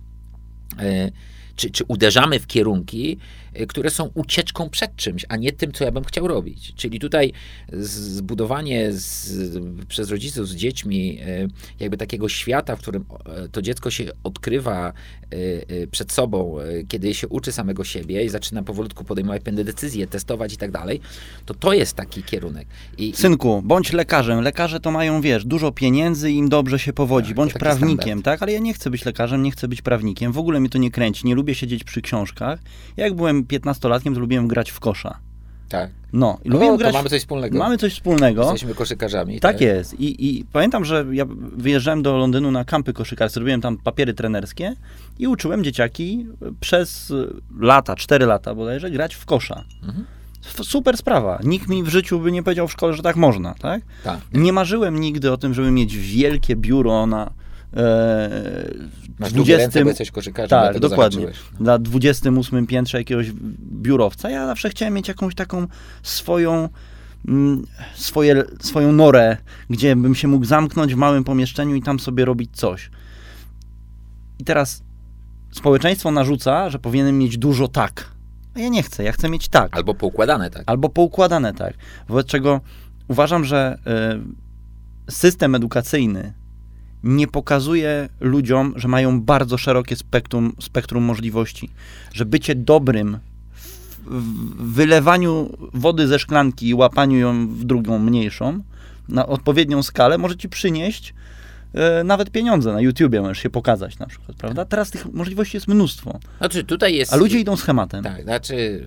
y, 0.83 1.13
czy, 1.59 1.71
czy 1.71 1.85
uderzamy 1.89 2.41
w 2.41 2.47
kierunki, 2.47 3.19
y, 3.61 3.67
które 3.67 3.91
są 3.91 4.11
ucieczką 4.15 4.71
przed 4.71 4.97
czymś, 4.97 5.25
a 5.29 5.37
nie 5.37 5.53
tym, 5.53 5.73
co 5.73 5.85
ja 5.85 5.91
bym 5.91 6.05
chciał 6.05 6.29
robić. 6.29 6.73
Czyli 6.77 7.01
tutaj 7.01 7.33
zbudowanie 7.73 8.93
z, 8.93 9.33
przez 9.89 10.11
rodziców 10.11 10.49
z 10.49 10.55
dziećmi 10.55 11.21
y, 11.21 11.49
jakby 11.81 11.97
takiego 11.97 12.29
świata, 12.29 12.77
w 12.77 12.79
którym 12.79 13.05
e, 13.27 13.49
to 13.49 13.63
dziecko 13.63 13.91
się 13.91 14.05
odkrywa 14.25 14.93
y, 15.33 15.37
y, 15.71 15.89
przed 15.91 16.13
sobą, 16.13 16.61
y, 16.61 16.87
kiedy 16.89 17.15
się 17.15 17.29
uczy 17.29 17.53
samego 17.53 17.85
siebie 17.85 18.25
i 18.25 18.29
zaczyna 18.29 18.63
powolutku 18.63 19.05
podejmować 19.05 19.43
pewne 19.43 19.65
decyzje, 19.65 20.07
testować 20.07 20.53
i 20.53 20.57
tak 20.57 20.71
dalej, 20.71 21.01
to 21.47 21.55
to 21.55 21.73
jest 21.73 21.97
taki 21.97 22.23
kierunek. 22.23 22.69
I, 22.99 23.13
Synku, 23.17 23.63
bądź 23.65 23.93
lekarzem. 23.93 24.41
Lekarze 24.41 24.81
to 24.81 24.91
mają, 24.91 25.21
wiesz, 25.21 25.45
dużo 25.45 25.73
pieniędzy 25.73 26.33
i 26.33 26.37
im 26.37 26.49
dobrze 26.49 26.79
się 26.79 26.93
powodzi. 26.93 27.29
Tak, 27.29 27.37
bądź 27.37 27.53
prawnikiem, 27.53 27.99
standard. 27.99 28.25
tak? 28.25 28.43
Ale 28.43 28.53
ja 28.53 28.59
nie 28.59 28.75
chcę 28.75 28.91
być 28.91 29.05
lekarzem, 29.05 29.43
nie 29.43 29.51
chcę 29.51 29.69
być 29.69 29.83
prawnikiem. 29.83 30.33
W 30.33 30.39
ogóle 30.39 30.61
mnie 30.61 30.69
to 30.69 30.79
nie 30.79 30.91
kręci. 30.91 31.27
Nie 31.27 31.35
lubię 31.35 31.48
siedzieć 31.55 31.85
przy 31.85 32.03
książkach. 32.03 32.59
Ja 32.97 33.05
Jak 33.05 33.15
byłem 33.15 33.45
15-latkiem, 33.45 34.15
to 34.15 34.21
lubiłem 34.21 34.49
grać 34.49 34.71
w 34.71 34.81
kosza. 34.81 35.19
tak. 35.69 35.91
No, 36.13 36.39
i 36.45 36.49
lubiłem 36.49 36.77
grać... 36.77 36.95
mamy 36.95 37.09
coś 37.09 37.21
wspólnego. 37.21 37.59
Mamy 37.59 37.79
coś 37.79 37.93
wspólnego. 37.95 38.43
Jesteśmy 38.43 38.75
koszykarzami. 38.75 39.41
Tak 39.41 39.61
jest. 39.61 40.01
I, 40.01 40.39
I 40.39 40.45
pamiętam, 40.45 40.85
że 40.85 41.07
ja 41.13 41.25
wyjeżdżałem 41.57 42.03
do 42.03 42.17
Londynu 42.17 42.51
na 42.51 42.65
kampy 42.65 42.93
koszykarskie, 42.93 43.41
robiłem 43.41 43.61
tam 43.61 43.77
papiery 43.79 44.15
trenerskie 44.15 44.75
i 45.19 45.27
uczyłem 45.27 45.65
dzieciaki 45.65 46.27
przez 46.61 47.13
lata, 47.61 47.97
4 47.97 48.27
lata 48.27 48.55
bodajże, 48.55 48.91
grać 48.91 49.15
w 49.15 49.25
kosza. 49.25 49.65
Mhm. 49.83 50.05
Super 50.43 50.97
sprawa. 50.97 51.39
Nikt 51.45 51.69
mi 51.69 51.83
w 51.83 51.89
życiu 51.89 52.21
by 52.21 52.33
nie 52.33 52.43
powiedział 52.43 52.69
w 52.69 52.73
szkole, 52.73 52.95
że 52.95 53.03
tak 53.03 53.17
można, 53.17 53.55
tak? 53.55 53.83
Tak. 54.05 54.21
Nie 54.33 54.53
marzyłem 54.53 55.01
nigdy 55.01 55.33
o 55.33 55.37
tym, 55.37 55.55
żeby 55.55 55.71
mieć 55.71 55.97
wielkie 55.97 56.57
biuro 56.57 57.07
na 57.07 57.31
e, 57.77 58.89
Masz 59.19 59.33
długie 59.33 59.57
ręce, 59.57 59.71
20 59.71 59.85
bo 59.85 59.89
jesteś 59.89 60.11
koszykarzem, 60.11 60.49
tak, 60.49 60.79
dokładnie. 60.79 61.27
Na 61.61 61.79
28 61.79 62.67
piętrze 62.67 62.99
jakiegoś 62.99 63.33
biurowca. 63.73 64.31
Ja 64.31 64.47
zawsze 64.47 64.71
chciałem 64.71 64.95
mieć 64.95 65.09
jakąś 65.09 65.35
taką 65.35 65.67
swoją, 66.03 66.69
mm, 67.29 67.67
swoje, 67.95 68.45
swoją 68.61 68.93
norę, 68.93 69.37
gdzie 69.71 69.97
bym 69.97 70.15
się 70.15 70.29
mógł 70.29 70.45
zamknąć 70.45 70.95
w 70.95 70.97
małym 70.97 71.25
pomieszczeniu 71.25 71.75
i 71.75 71.83
tam 71.83 72.01
sobie 72.01 72.25
robić 72.25 72.51
coś. 72.53 72.91
I 74.39 74.45
teraz 74.45 74.83
społeczeństwo 75.51 76.11
narzuca, 76.11 76.71
że 76.71 76.79
powinienem 76.79 77.19
mieć 77.19 77.39
dużo 77.39 77.69
tak. 77.69 78.11
A 78.55 78.61
ja 78.61 78.69
nie 78.69 78.83
chcę, 78.83 79.05
ja 79.05 79.13
chcę 79.13 79.29
mieć 79.29 79.49
tak. 79.49 79.77
Albo 79.77 79.95
poukładane, 79.95 80.51
tak. 80.51 80.63
Albo 80.67 80.89
poukładane 80.89 81.55
tak. 81.55 81.75
Wobec 82.09 82.27
czego 82.27 82.61
uważam, 83.09 83.45
że 83.45 83.79
y, 85.09 85.13
system 85.13 85.55
edukacyjny 85.55 86.33
nie 87.09 87.27
pokazuje 87.27 88.09
ludziom, 88.21 88.73
że 88.77 88.89
mają 88.89 89.21
bardzo 89.21 89.59
szerokie 89.59 89.97
spektrum, 89.97 90.53
spektrum 90.61 91.05
możliwości. 91.05 91.71
Że 92.13 92.25
bycie 92.25 92.55
dobrym 92.55 93.19
w, 94.07 94.23
w 94.63 94.73
wylewaniu 94.73 95.51
wody 95.75 96.09
ze 96.09 96.19
szklanki 96.19 96.69
i 96.69 96.75
łapaniu 96.75 97.19
ją 97.19 97.49
w 97.49 97.65
drugą 97.65 97.99
mniejszą 97.99 98.63
na 99.09 99.27
odpowiednią 99.27 99.83
skalę 99.83 100.19
może 100.19 100.37
ci 100.37 100.49
przynieść 100.49 101.15
e, 101.75 102.05
nawet 102.05 102.31
pieniądze 102.31 102.73
na 102.73 102.81
YouTubie 102.81 103.21
możesz 103.21 103.39
się 103.39 103.51
pokazać 103.51 103.99
na 103.99 104.07
przykład, 104.07 104.37
prawda? 104.37 104.65
Teraz 104.65 104.91
tych 104.91 105.13
możliwości 105.13 105.57
jest 105.57 105.69
mnóstwo, 105.69 106.19
Znaczy 106.39 106.65
tutaj 106.65 106.95
jest... 106.95 107.13
a 107.13 107.17
ludzie 107.17 107.39
idą 107.39 107.57
schematem. 107.57 108.05
Tak, 108.05 108.23
znaczy 108.23 108.87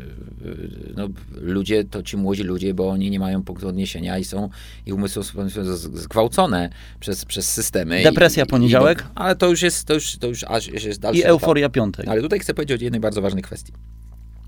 no, 0.95 1.07
ludzie 1.31 1.83
to 1.83 2.03
ci 2.03 2.17
młodzi 2.17 2.43
ludzie, 2.43 2.73
bo 2.73 2.89
oni 2.89 3.11
nie 3.11 3.19
mają 3.19 3.43
punktu 3.43 3.67
odniesienia 3.67 4.17
i 4.17 4.23
są, 4.23 4.49
ich 4.85 4.95
umysły 4.95 5.23
są 5.23 5.49
zgwałcone 5.93 6.69
przez, 6.99 7.25
przez 7.25 7.49
systemy. 7.49 8.03
Depresja 8.03 8.43
i, 8.43 8.47
poniedziałek. 8.47 8.99
I, 8.99 9.03
ale 9.15 9.35
to 9.35 9.47
już 9.47 9.61
jest, 9.61 9.85
to 9.85 9.93
już, 9.93 10.17
to 10.17 10.27
już 10.27 10.43
aż 10.43 10.67
jest 10.67 10.99
dalszy 10.99 11.19
I 11.19 11.21
etap. 11.21 11.31
euforia 11.31 11.69
piątek. 11.69 12.07
Ale 12.07 12.21
tutaj 12.21 12.39
chcę 12.39 12.53
powiedzieć 12.53 12.81
o 12.81 12.83
jednej 12.83 13.01
bardzo 13.01 13.21
ważnej 13.21 13.43
kwestii. 13.43 13.73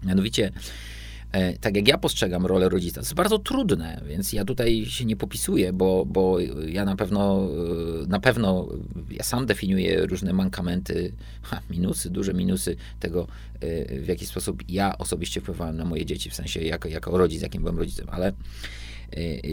Mianowicie 0.03 0.51
tak 1.61 1.75
jak 1.75 1.87
ja 1.87 1.97
postrzegam 1.97 2.45
rolę 2.45 2.69
rodzica, 2.69 2.95
to 2.95 3.01
jest 3.01 3.13
bardzo 3.13 3.39
trudne, 3.39 4.01
więc 4.07 4.33
ja 4.33 4.45
tutaj 4.45 4.85
się 4.85 5.05
nie 5.05 5.15
popisuję, 5.15 5.73
bo, 5.73 6.05
bo 6.05 6.39
ja 6.67 6.85
na 6.85 6.95
pewno, 6.95 7.47
e, 8.03 8.07
na 8.07 8.19
pewno 8.19 8.67
ja 9.11 9.23
sam 9.23 9.45
definiuję 9.45 10.05
różne 10.05 10.33
mankamenty, 10.33 11.13
ha, 11.41 11.61
minusy, 11.69 12.09
duże 12.09 12.33
minusy 12.33 12.75
tego, 12.99 13.27
e, 13.59 13.99
w 13.99 14.07
jaki 14.07 14.25
sposób 14.25 14.63
ja 14.69 14.97
osobiście 14.97 15.41
wpływałem 15.41 15.77
na 15.77 15.85
moje 15.85 16.05
dzieci, 16.05 16.29
w 16.29 16.35
sensie 16.35 16.61
jako, 16.61 16.87
jako 16.87 17.17
rodzic, 17.17 17.41
jakim 17.41 17.61
byłem 17.61 17.77
rodzicem, 17.77 18.07
ale 18.09 18.27
e, 18.27 18.33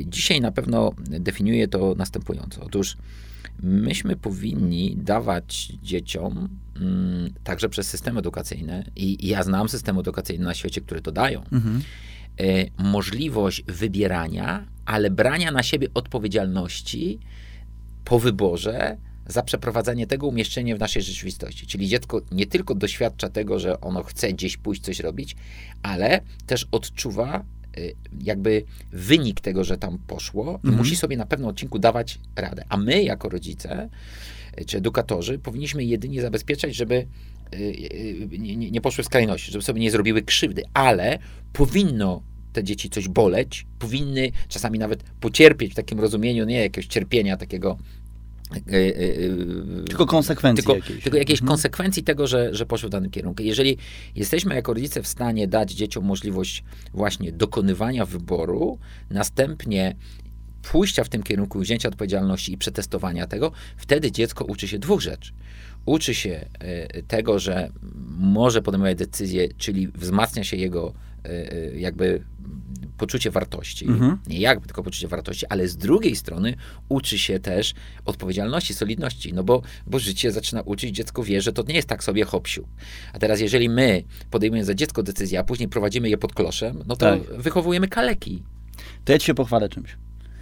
dzisiaj 0.06 0.40
na 0.40 0.52
pewno 0.52 0.92
definiuję 0.98 1.68
to 1.68 1.94
następująco. 1.94 2.62
Otóż 2.64 2.96
myśmy 3.62 4.16
powinni 4.16 4.96
dawać 4.96 5.72
dzieciom 5.82 6.48
mm, 6.76 7.30
także 7.44 7.68
przez 7.68 7.88
system 7.88 8.18
edukacyjny, 8.18 8.84
i, 8.96 9.26
i 9.26 9.28
ja 9.28 9.42
znam 9.42 9.68
system 9.68 9.98
edukacyjny 9.98 10.44
na 10.44 10.54
świecie, 10.54 10.80
które 10.80 11.00
to 11.00 11.12
dają, 11.12 11.42
Mhm. 11.52 11.82
e, 12.40 12.82
możliwość 12.82 13.62
wybierania, 13.66 14.66
ale 14.84 15.10
brania 15.10 15.50
na 15.52 15.62
siebie 15.62 15.88
odpowiedzialności 15.94 17.18
po 18.04 18.18
wyborze 18.18 18.96
za 19.26 19.42
przeprowadzenie 19.42 20.06
tego 20.06 20.26
umieszczenie 20.26 20.76
w 20.76 20.80
naszej 20.80 21.02
rzeczywistości. 21.02 21.66
Czyli 21.66 21.88
dziecko 21.88 22.20
nie 22.32 22.46
tylko 22.46 22.74
doświadcza 22.74 23.28
tego, 23.28 23.58
że 23.58 23.80
ono 23.80 24.02
chce 24.02 24.32
gdzieś 24.32 24.56
pójść, 24.56 24.82
coś 24.82 25.00
robić, 25.00 25.36
ale 25.82 26.20
też 26.46 26.66
odczuwa 26.72 27.44
jakby 28.20 28.64
wynik 28.92 29.40
tego, 29.40 29.64
że 29.64 29.78
tam 29.78 29.98
poszło 30.06 30.54
Mhm. 30.54 30.76
musi 30.76 30.96
sobie 30.96 31.16
na 31.16 31.26
pewnym 31.26 31.48
odcinku 31.48 31.78
dawać 31.78 32.18
radę. 32.36 32.64
A 32.68 32.76
my 32.76 33.02
jako 33.02 33.28
rodzice 33.28 33.88
y, 34.60 34.64
czy 34.64 34.78
edukatorzy 34.78 35.38
powinniśmy 35.38 35.84
jedynie 35.84 36.22
zabezpieczać, 36.22 36.74
żeby 36.74 37.06
y, 37.54 37.56
y, 37.56 38.38
nie, 38.38 38.56
nie 38.56 38.70
nie 38.70 38.80
poszły 38.80 39.04
w 39.04 39.06
skrajności, 39.06 39.52
żeby 39.52 39.64
sobie 39.64 39.80
nie 39.80 39.90
zrobiły 39.90 40.22
krzywdy, 40.22 40.62
ale 40.74 41.18
powinno 41.52 42.22
te 42.52 42.64
dzieci 42.64 42.90
coś 42.90 43.08
boleć, 43.08 43.66
powinny 43.78 44.30
czasami 44.48 44.78
nawet 44.78 45.02
pocierpieć 45.20 45.72
w 45.72 45.74
takim 45.76 46.00
rozumieniu, 46.00 46.44
nie 46.44 46.60
jakiegoś 46.60 46.86
cierpienia 46.86 47.36
takiego. 47.36 47.78
Y, 48.56 48.74
y, 48.74 48.80
y, 49.80 49.84
Tylko 49.88 50.06
konsekwencje 50.06 50.62
tylko, 50.64 50.76
jakieś. 50.76 51.02
tylko 51.02 51.18
jakieś 51.18 51.40
Mhm. 51.40 51.48
konsekwencji 51.48 52.02
tego, 52.02 52.26
że, 52.26 52.54
że 52.54 52.66
poszły 52.66 52.88
w 52.88 52.92
danym 52.92 53.10
kierunku. 53.10 53.42
Jeżeli 53.42 53.76
jesteśmy 54.16 54.54
jako 54.54 54.74
rodzice 54.74 55.02
w 55.02 55.06
stanie 55.08 55.48
dać 55.48 55.72
dzieciom 55.72 56.04
możliwość 56.04 56.64
właśnie 56.94 57.32
dokonywania 57.32 58.06
wyboru, 58.06 58.78
następnie 59.10 59.96
pójścia 60.72 61.04
w 61.04 61.08
tym 61.08 61.22
kierunku, 61.22 61.58
wzięcia 61.60 61.88
odpowiedzialności 61.88 62.52
i 62.52 62.58
przetestowania 62.58 63.26
tego, 63.26 63.52
wtedy 63.76 64.12
dziecko 64.12 64.44
uczy 64.44 64.68
się 64.68 64.78
dwóch 64.78 65.00
rzeczy. 65.00 65.32
Uczy 65.86 66.14
się 66.14 66.44
e, 66.58 67.02
tego, 67.02 67.38
że 67.38 67.70
może 68.18 68.62
podejmować 68.62 68.98
decyzje, 68.98 69.48
czyli 69.58 69.88
wzmacnia 69.88 70.44
się 70.44 70.56
jego 70.56 70.92
e, 71.24 71.28
e, 71.52 71.78
jakby 71.80 72.24
poczucie 73.00 73.30
wartości. 73.30 73.86
Mhm. 73.86 74.18
Nie 74.26 74.38
jakby, 74.40 74.66
tylko 74.66 74.82
poczucie 74.82 75.08
wartości, 75.08 75.46
ale 75.48 75.68
z 75.68 75.76
drugiej 75.76 76.16
strony 76.16 76.54
uczy 76.88 77.18
się 77.18 77.38
też 77.38 77.74
odpowiedzialności, 78.04 78.74
solidności, 78.74 79.32
no 79.34 79.44
bo, 79.44 79.62
bo 79.86 79.98
życie 79.98 80.32
zaczyna 80.32 80.62
uczyć, 80.62 80.96
dziecko 80.96 81.22
wie, 81.22 81.40
że 81.42 81.52
to 81.52 81.62
nie 81.68 81.74
jest 81.74 81.88
tak 81.88 82.04
sobie 82.04 82.24
hopsiu. 82.24 82.68
A 83.12 83.18
teraz 83.18 83.40
jeżeli 83.40 83.68
my 83.68 84.02
podejmujemy 84.30 84.64
za 84.66 84.74
dziecko 84.74 85.02
decyzję, 85.02 85.38
a 85.38 85.44
później 85.44 85.68
prowadzimy 85.68 86.08
je 86.08 86.18
pod 86.18 86.34
kloszem, 86.34 86.78
no 86.86 86.96
to 86.96 87.06
Tak. 87.06 87.42
wychowujemy 87.42 87.88
kaleki. 87.88 88.42
To 89.04 89.12
ja 89.12 89.18
ci 89.18 89.26
się 89.26 89.34
pochwalę 89.34 89.68
czymś. 89.68 89.96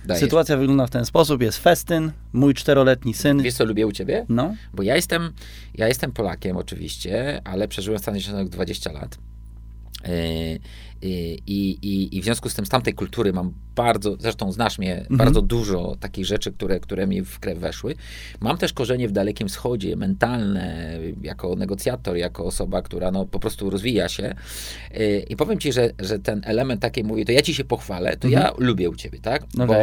Dajesz. 0.04 0.20
Sytuacja 0.20 0.56
wygląda 0.56 0.86
w 0.86 0.90
ten 0.90 1.04
sposób. 1.04 1.42
Jest 1.42 1.58
festyn, 1.58 2.12
mój 2.32 2.54
czteroletni 2.54 3.14
syn. 3.14 3.42
Wiesz, 3.42 3.54
co 3.54 3.64
lubię 3.64 3.86
u 3.86 3.92
ciebie? 3.92 4.26
No, 4.28 4.54
Bo 4.74 4.82
ja 4.82 4.96
jestem, 4.96 5.32
ja 5.74 5.88
jestem 5.88 6.12
Polakiem 6.12 6.56
oczywiście, 6.56 7.40
ale 7.44 7.68
przeżyłem 7.68 7.98
w 7.98 8.02
Stanach 8.02 8.20
Zjednoczonych 8.20 8.52
20 8.52 8.92
lat. 8.92 9.18
Yy, 10.04 10.10
yy, 11.02 11.36
I, 11.46 11.70
i, 11.82 12.16
I 12.16 12.20
w 12.20 12.24
związku 12.24 12.48
z 12.48 12.54
tym 12.54 12.66
z 12.66 12.68
tamtej 12.68 12.94
kultury 12.94 13.32
mam 13.32 13.52
bardzo, 13.76 14.16
zresztą 14.20 14.52
znasz 14.52 14.78
mnie, 14.78 15.06
bardzo 15.10 15.42
dużo 15.42 15.96
takich 16.00 16.26
rzeczy, 16.26 16.52
które, 16.52 16.80
które 16.80 17.06
mi 17.06 17.22
w 17.22 17.38
krew 17.38 17.58
weszły. 17.58 17.94
Mam 18.40 18.58
też 18.58 18.72
korzenie 18.72 19.08
w 19.08 19.12
Dalekim 19.12 19.48
Wschodzie, 19.48 19.96
mentalne, 19.96 20.98
jako 21.22 21.56
negocjator, 21.56 22.16
jako 22.16 22.44
osoba, 22.44 22.82
która 22.82 23.10
no, 23.10 23.26
po 23.26 23.40
prostu 23.40 23.70
rozwija 23.70 24.08
się. 24.08 24.34
Yy, 24.94 25.18
I 25.28 25.36
powiem 25.36 25.58
ci, 25.58 25.72
że, 25.72 25.90
że 25.98 26.18
ten 26.18 26.40
element 26.44 26.80
takiej 26.80 27.04
mówi, 27.04 27.24
to 27.24 27.32
ja 27.32 27.42
ci 27.42 27.54
się 27.54 27.64
pochwalę, 27.64 28.16
to 28.16 28.28
ja 28.28 28.52
lubię 28.58 28.90
u 28.90 28.96
ciebie, 28.96 29.18
tak? 29.20 29.42
Bo, 29.54 29.74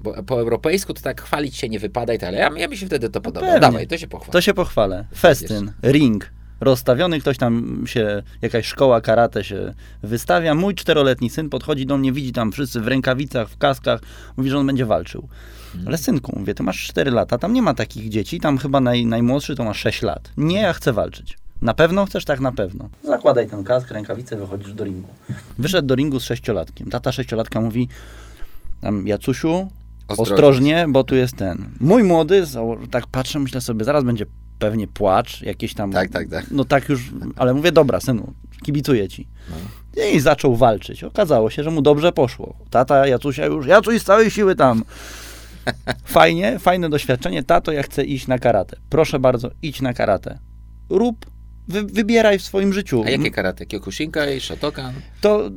bo 0.00 0.22
po 0.22 0.40
europejsku 0.40 0.94
to 0.94 1.02
tak 1.02 1.22
chwalić 1.22 1.56
się 1.56 1.68
nie 1.68 1.78
wypada 1.78 2.14
i 2.14 2.18
tak, 2.18 2.28
ale 2.28 2.38
ja, 2.38 2.50
ja 2.56 2.68
mi 2.68 2.76
się 2.76 2.86
wtedy 2.86 3.08
to 3.10 3.20
podoba. 3.20 3.46
pewnie. 3.46 3.60
Dawaj, 3.60 3.86
to 3.86 3.98
się 3.98 4.06
pochwal. 4.06 4.32
to 4.32 4.40
się 4.40 4.54
pochwalę. 4.54 5.06
Festyn, 5.14 5.72
ring, 5.82 6.32
rozstawiony, 6.64 7.20
ktoś 7.20 7.38
tam 7.38 7.82
się, 7.86 8.22
jakaś 8.42 8.66
szkoła 8.66 9.00
karate 9.00 9.44
się 9.44 9.74
wystawia. 10.02 10.54
Mój 10.54 10.74
czteroletni 10.74 11.30
syn 11.30 11.50
podchodzi 11.50 11.86
do 11.86 11.96
mnie, 11.96 12.12
widzi 12.12 12.32
tam 12.32 12.52
wszyscy 12.52 12.80
w 12.80 12.88
rękawicach, 12.88 13.48
w 13.48 13.58
kaskach, 13.58 14.00
mówi, 14.36 14.50
że 14.50 14.58
on 14.58 14.66
będzie 14.66 14.86
walczył. 14.86 15.28
Ale 15.86 15.98
synku, 15.98 16.38
mówię, 16.38 16.54
ty 16.54 16.62
masz 16.62 16.86
4 16.86 17.10
lata, 17.10 17.38
tam 17.38 17.52
nie 17.52 17.62
ma 17.62 17.74
takich 17.74 18.08
dzieci, 18.08 18.40
tam 18.40 18.58
chyba 18.58 18.80
naj, 18.80 19.06
najmłodszy 19.06 19.56
to 19.56 19.64
ma 19.64 19.74
6 19.74 20.02
lat. 20.02 20.30
Nie, 20.36 20.60
ja 20.60 20.72
chcę 20.72 20.92
walczyć. 20.92 21.38
Na 21.62 21.74
pewno 21.74 22.06
chcesz? 22.06 22.24
Tak, 22.24 22.40
na 22.40 22.52
pewno. 22.52 22.88
Zakładaj 23.04 23.48
ten 23.48 23.64
kask, 23.64 23.90
rękawice, 23.90 24.36
wychodzisz 24.36 24.72
do 24.72 24.84
ringu. 24.84 25.08
Wyszedł 25.58 25.88
do 25.88 25.94
ringu 25.94 26.20
z 26.20 26.24
sześciolatkiem. 26.24 26.90
Tata 26.90 27.12
sześciolatka 27.12 27.60
mówi, 27.60 27.88
tam, 28.80 29.06
Jacusiu, 29.06 29.68
Ostrożnie. 30.08 30.34
ostrożnie, 30.34 30.86
bo 30.88 31.04
tu 31.04 31.14
jest 31.14 31.36
ten. 31.36 31.70
Mój 31.80 32.02
młody, 32.02 32.44
tak 32.90 33.06
patrzę, 33.06 33.38
myślę 33.38 33.60
sobie, 33.60 33.84
zaraz 33.84 34.04
będzie 34.04 34.26
pewnie 34.64 34.86
płacz, 34.86 35.42
jakieś 35.42 35.74
tam. 35.74 35.92
Tak, 35.92 36.10
tak, 36.10 36.28
tak. 36.28 36.46
No 36.50 36.64
tak 36.64 36.88
już, 36.88 37.02
ale 37.36 37.54
mówię, 37.54 37.72
dobra, 37.72 38.00
synu, 38.00 38.32
kibicuję 38.62 39.08
ci. 39.08 39.26
No. 39.50 40.02
I 40.12 40.20
zaczął 40.20 40.56
walczyć. 40.56 41.04
Okazało 41.04 41.50
się, 41.50 41.62
że 41.62 41.70
mu 41.70 41.82
dobrze 41.82 42.12
poszło. 42.12 42.56
Tata 42.70 43.06
Jacusia 43.06 43.46
już, 43.46 43.66
Jacuś 43.66 44.00
z 44.00 44.04
całej 44.04 44.30
siły 44.30 44.54
tam. 44.54 44.84
Fajnie, 46.04 46.58
fajne 46.58 46.90
doświadczenie. 46.90 47.42
Tato, 47.42 47.72
ja 47.72 47.82
chcę 47.82 48.04
iść 48.04 48.26
na 48.26 48.38
karate. 48.38 48.76
Proszę 48.90 49.18
bardzo, 49.18 49.50
idź 49.62 49.82
na 49.82 49.94
karate. 49.94 50.38
Rób, 50.88 51.26
wy, 51.68 51.82
wybieraj 51.82 52.38
w 52.38 52.42
swoim 52.42 52.72
życiu. 52.72 53.02
A 53.06 53.10
jakie 53.10 53.30
karate? 53.30 53.66
Kyokushinkai, 53.66 54.40
Shotokan? 54.40 54.94
To 55.20 55.46
y, 55.46 55.50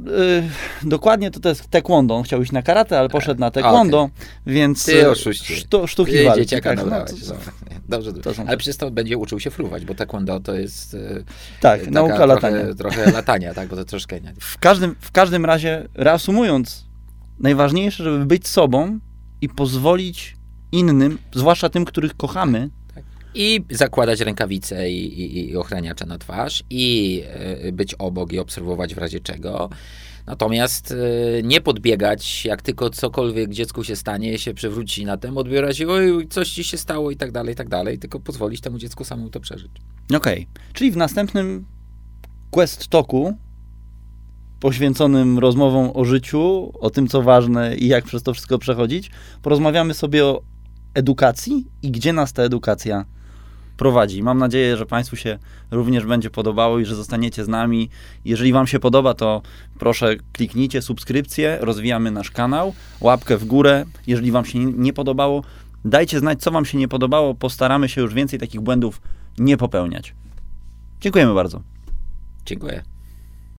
dokładnie 0.84 1.32
to, 1.32 1.40
to 1.40 1.50
jest 1.50 1.68
taekwondo. 1.68 2.16
On 2.16 2.24
chciał 2.24 2.42
iść 2.42 2.52
na 2.52 2.62
karate, 2.62 3.00
ale 3.00 3.10
poszedł 3.10 3.40
na 3.42 3.52
taekwondo, 3.52 4.10
więc 4.46 4.86
Ty 4.86 5.02
y, 5.02 5.10
oszuście. 5.10 5.56
sztu, 5.56 5.88
sztuki 5.88 6.12
Ty 6.12 6.24
walki. 6.24 6.42
dzieciaka 6.42 6.70
tak, 6.76 6.86
no, 6.86 6.92
to- 7.06 7.34
no. 7.34 7.36
Dobrze, 7.90 8.14
to 8.14 8.34
są- 8.34 8.46
ale 8.48 8.58
przecież 8.58 8.78
to 8.78 8.92
będzie 8.92 9.18
uczył 9.18 9.40
się 9.40 9.52
fruwać, 9.52 9.86
bo 9.86 9.96
taekwondo 9.96 10.40
to 10.40 10.56
jest 10.56 10.94
e, 10.94 10.98
tak, 11.62 11.80
taka 11.80 11.92
nauka 11.92 12.14
trochę, 12.18 12.28
latania. 12.28 12.74
trochę 12.76 13.12
latania, 13.22 13.54
tak, 13.54 13.68
bo 13.70 13.76
to 13.76 13.86
troszkę 13.86 14.22
nie. 14.22 14.34
W 14.40 14.58
każdym, 14.58 14.96
w 15.00 15.12
każdym 15.12 15.46
razie, 15.46 15.88
reasumując, 15.94 16.86
najważniejsze, 17.40 18.04
żeby 18.04 18.26
być 18.26 18.48
sobą 18.48 19.00
i 19.42 19.50
pozwolić 19.50 20.38
innym, 20.72 21.18
zwłaszcza 21.36 21.70
tym, 21.70 21.86
których 21.86 22.18
kochamy, 22.18 22.70
I 23.36 23.64
zakładać 23.70 24.20
rękawice 24.20 24.90
i, 24.90 25.22
i, 25.22 25.50
i 25.50 25.58
ochraniacze 25.58 26.06
na 26.06 26.18
twarz 26.18 26.64
i 26.70 27.24
e, 27.28 27.72
być 27.72 27.94
obok 27.94 28.34
i 28.34 28.40
obserwować 28.40 28.96
w 28.96 28.98
razie 28.98 29.20
czego. 29.20 29.70
Natomiast 30.26 30.92
e, 30.92 31.44
nie 31.44 31.62
podbiegać, 31.62 32.46
jak 32.46 32.62
tylko 32.62 32.90
cokolwiek 32.90 33.50
dziecku 33.50 33.84
się 33.84 33.96
stanie, 33.96 34.38
się 34.38 34.54
przewróci 34.54 35.06
na 35.06 35.18
tym, 35.18 35.38
odbierać 35.38 35.82
oj, 35.82 36.28
coś 36.30 36.52
ci 36.52 36.64
się 36.64 36.78
stało 36.78 37.12
i 37.12 37.18
tak 37.18 37.32
dalej, 37.32 37.54
i 37.54 37.56
tak 37.56 37.70
dalej, 37.70 38.00
tylko 38.00 38.20
pozwolić 38.20 38.62
temu 38.62 38.78
dziecku 38.78 39.04
samemu 39.04 39.30
to 39.30 39.40
przeżyć. 39.40 39.72
Okej. 40.16 40.48
Czyli 40.74 40.92
w 40.92 40.98
następnym 40.98 41.66
Quest 42.52 42.88
Talku 42.88 43.34
poświęconym 44.60 45.40
rozmowom 45.40 45.92
o 45.94 46.06
życiu, 46.06 46.72
o 46.80 46.90
tym, 46.90 47.08
co 47.08 47.22
ważne 47.22 47.76
i 47.76 47.88
jak 47.88 48.06
przez 48.06 48.24
to 48.24 48.34
wszystko 48.34 48.58
przechodzić, 48.58 49.12
porozmawiamy 49.42 49.94
sobie 49.94 50.26
o 50.26 50.42
edukacji 50.94 51.68
i 51.82 51.92
gdzie 51.92 52.14
nas 52.14 52.34
ta 52.34 52.44
edukacja 52.44 53.06
prowadzi. 53.78 54.24
Mam 54.24 54.38
nadzieję, 54.38 54.78
że 54.78 54.86
Państwu 54.86 55.16
się 55.16 55.40
również 55.72 56.06
będzie 56.06 56.30
podobało 56.30 56.80
i 56.80 56.86
że 56.86 56.96
zostaniecie 56.96 57.46
z 57.46 57.48
nami. 57.48 57.90
Jeżeli 58.26 58.54
Wam 58.54 58.68
się 58.68 58.80
podoba, 58.80 59.14
to 59.14 59.42
proszę 59.80 60.16
kliknijcie 60.34 60.82
subskrypcję, 60.82 61.58
rozwijamy 61.62 62.12
nasz 62.12 62.32
kanał, 62.32 62.74
łapkę 63.02 63.38
w 63.38 63.46
górę. 63.46 63.86
Jeżeli 64.08 64.32
Wam 64.32 64.46
się 64.46 64.60
nie- 64.60 64.94
podobało, 64.94 65.44
dajcie 65.86 66.20
znać, 66.20 66.42
co 66.42 66.52
Wam 66.52 66.66
się 66.66 66.78
nie 66.78 66.88
podobało. 66.88 67.36
Postaramy 67.36 67.90
się 67.90 68.02
już 68.02 68.14
więcej 68.14 68.40
takich 68.40 68.62
błędów 68.62 69.02
nie 69.38 69.58
popełniać. 69.58 70.14
Dziękujemy 71.02 71.34
bardzo. 71.34 71.62
Dziękuję. 72.46 72.84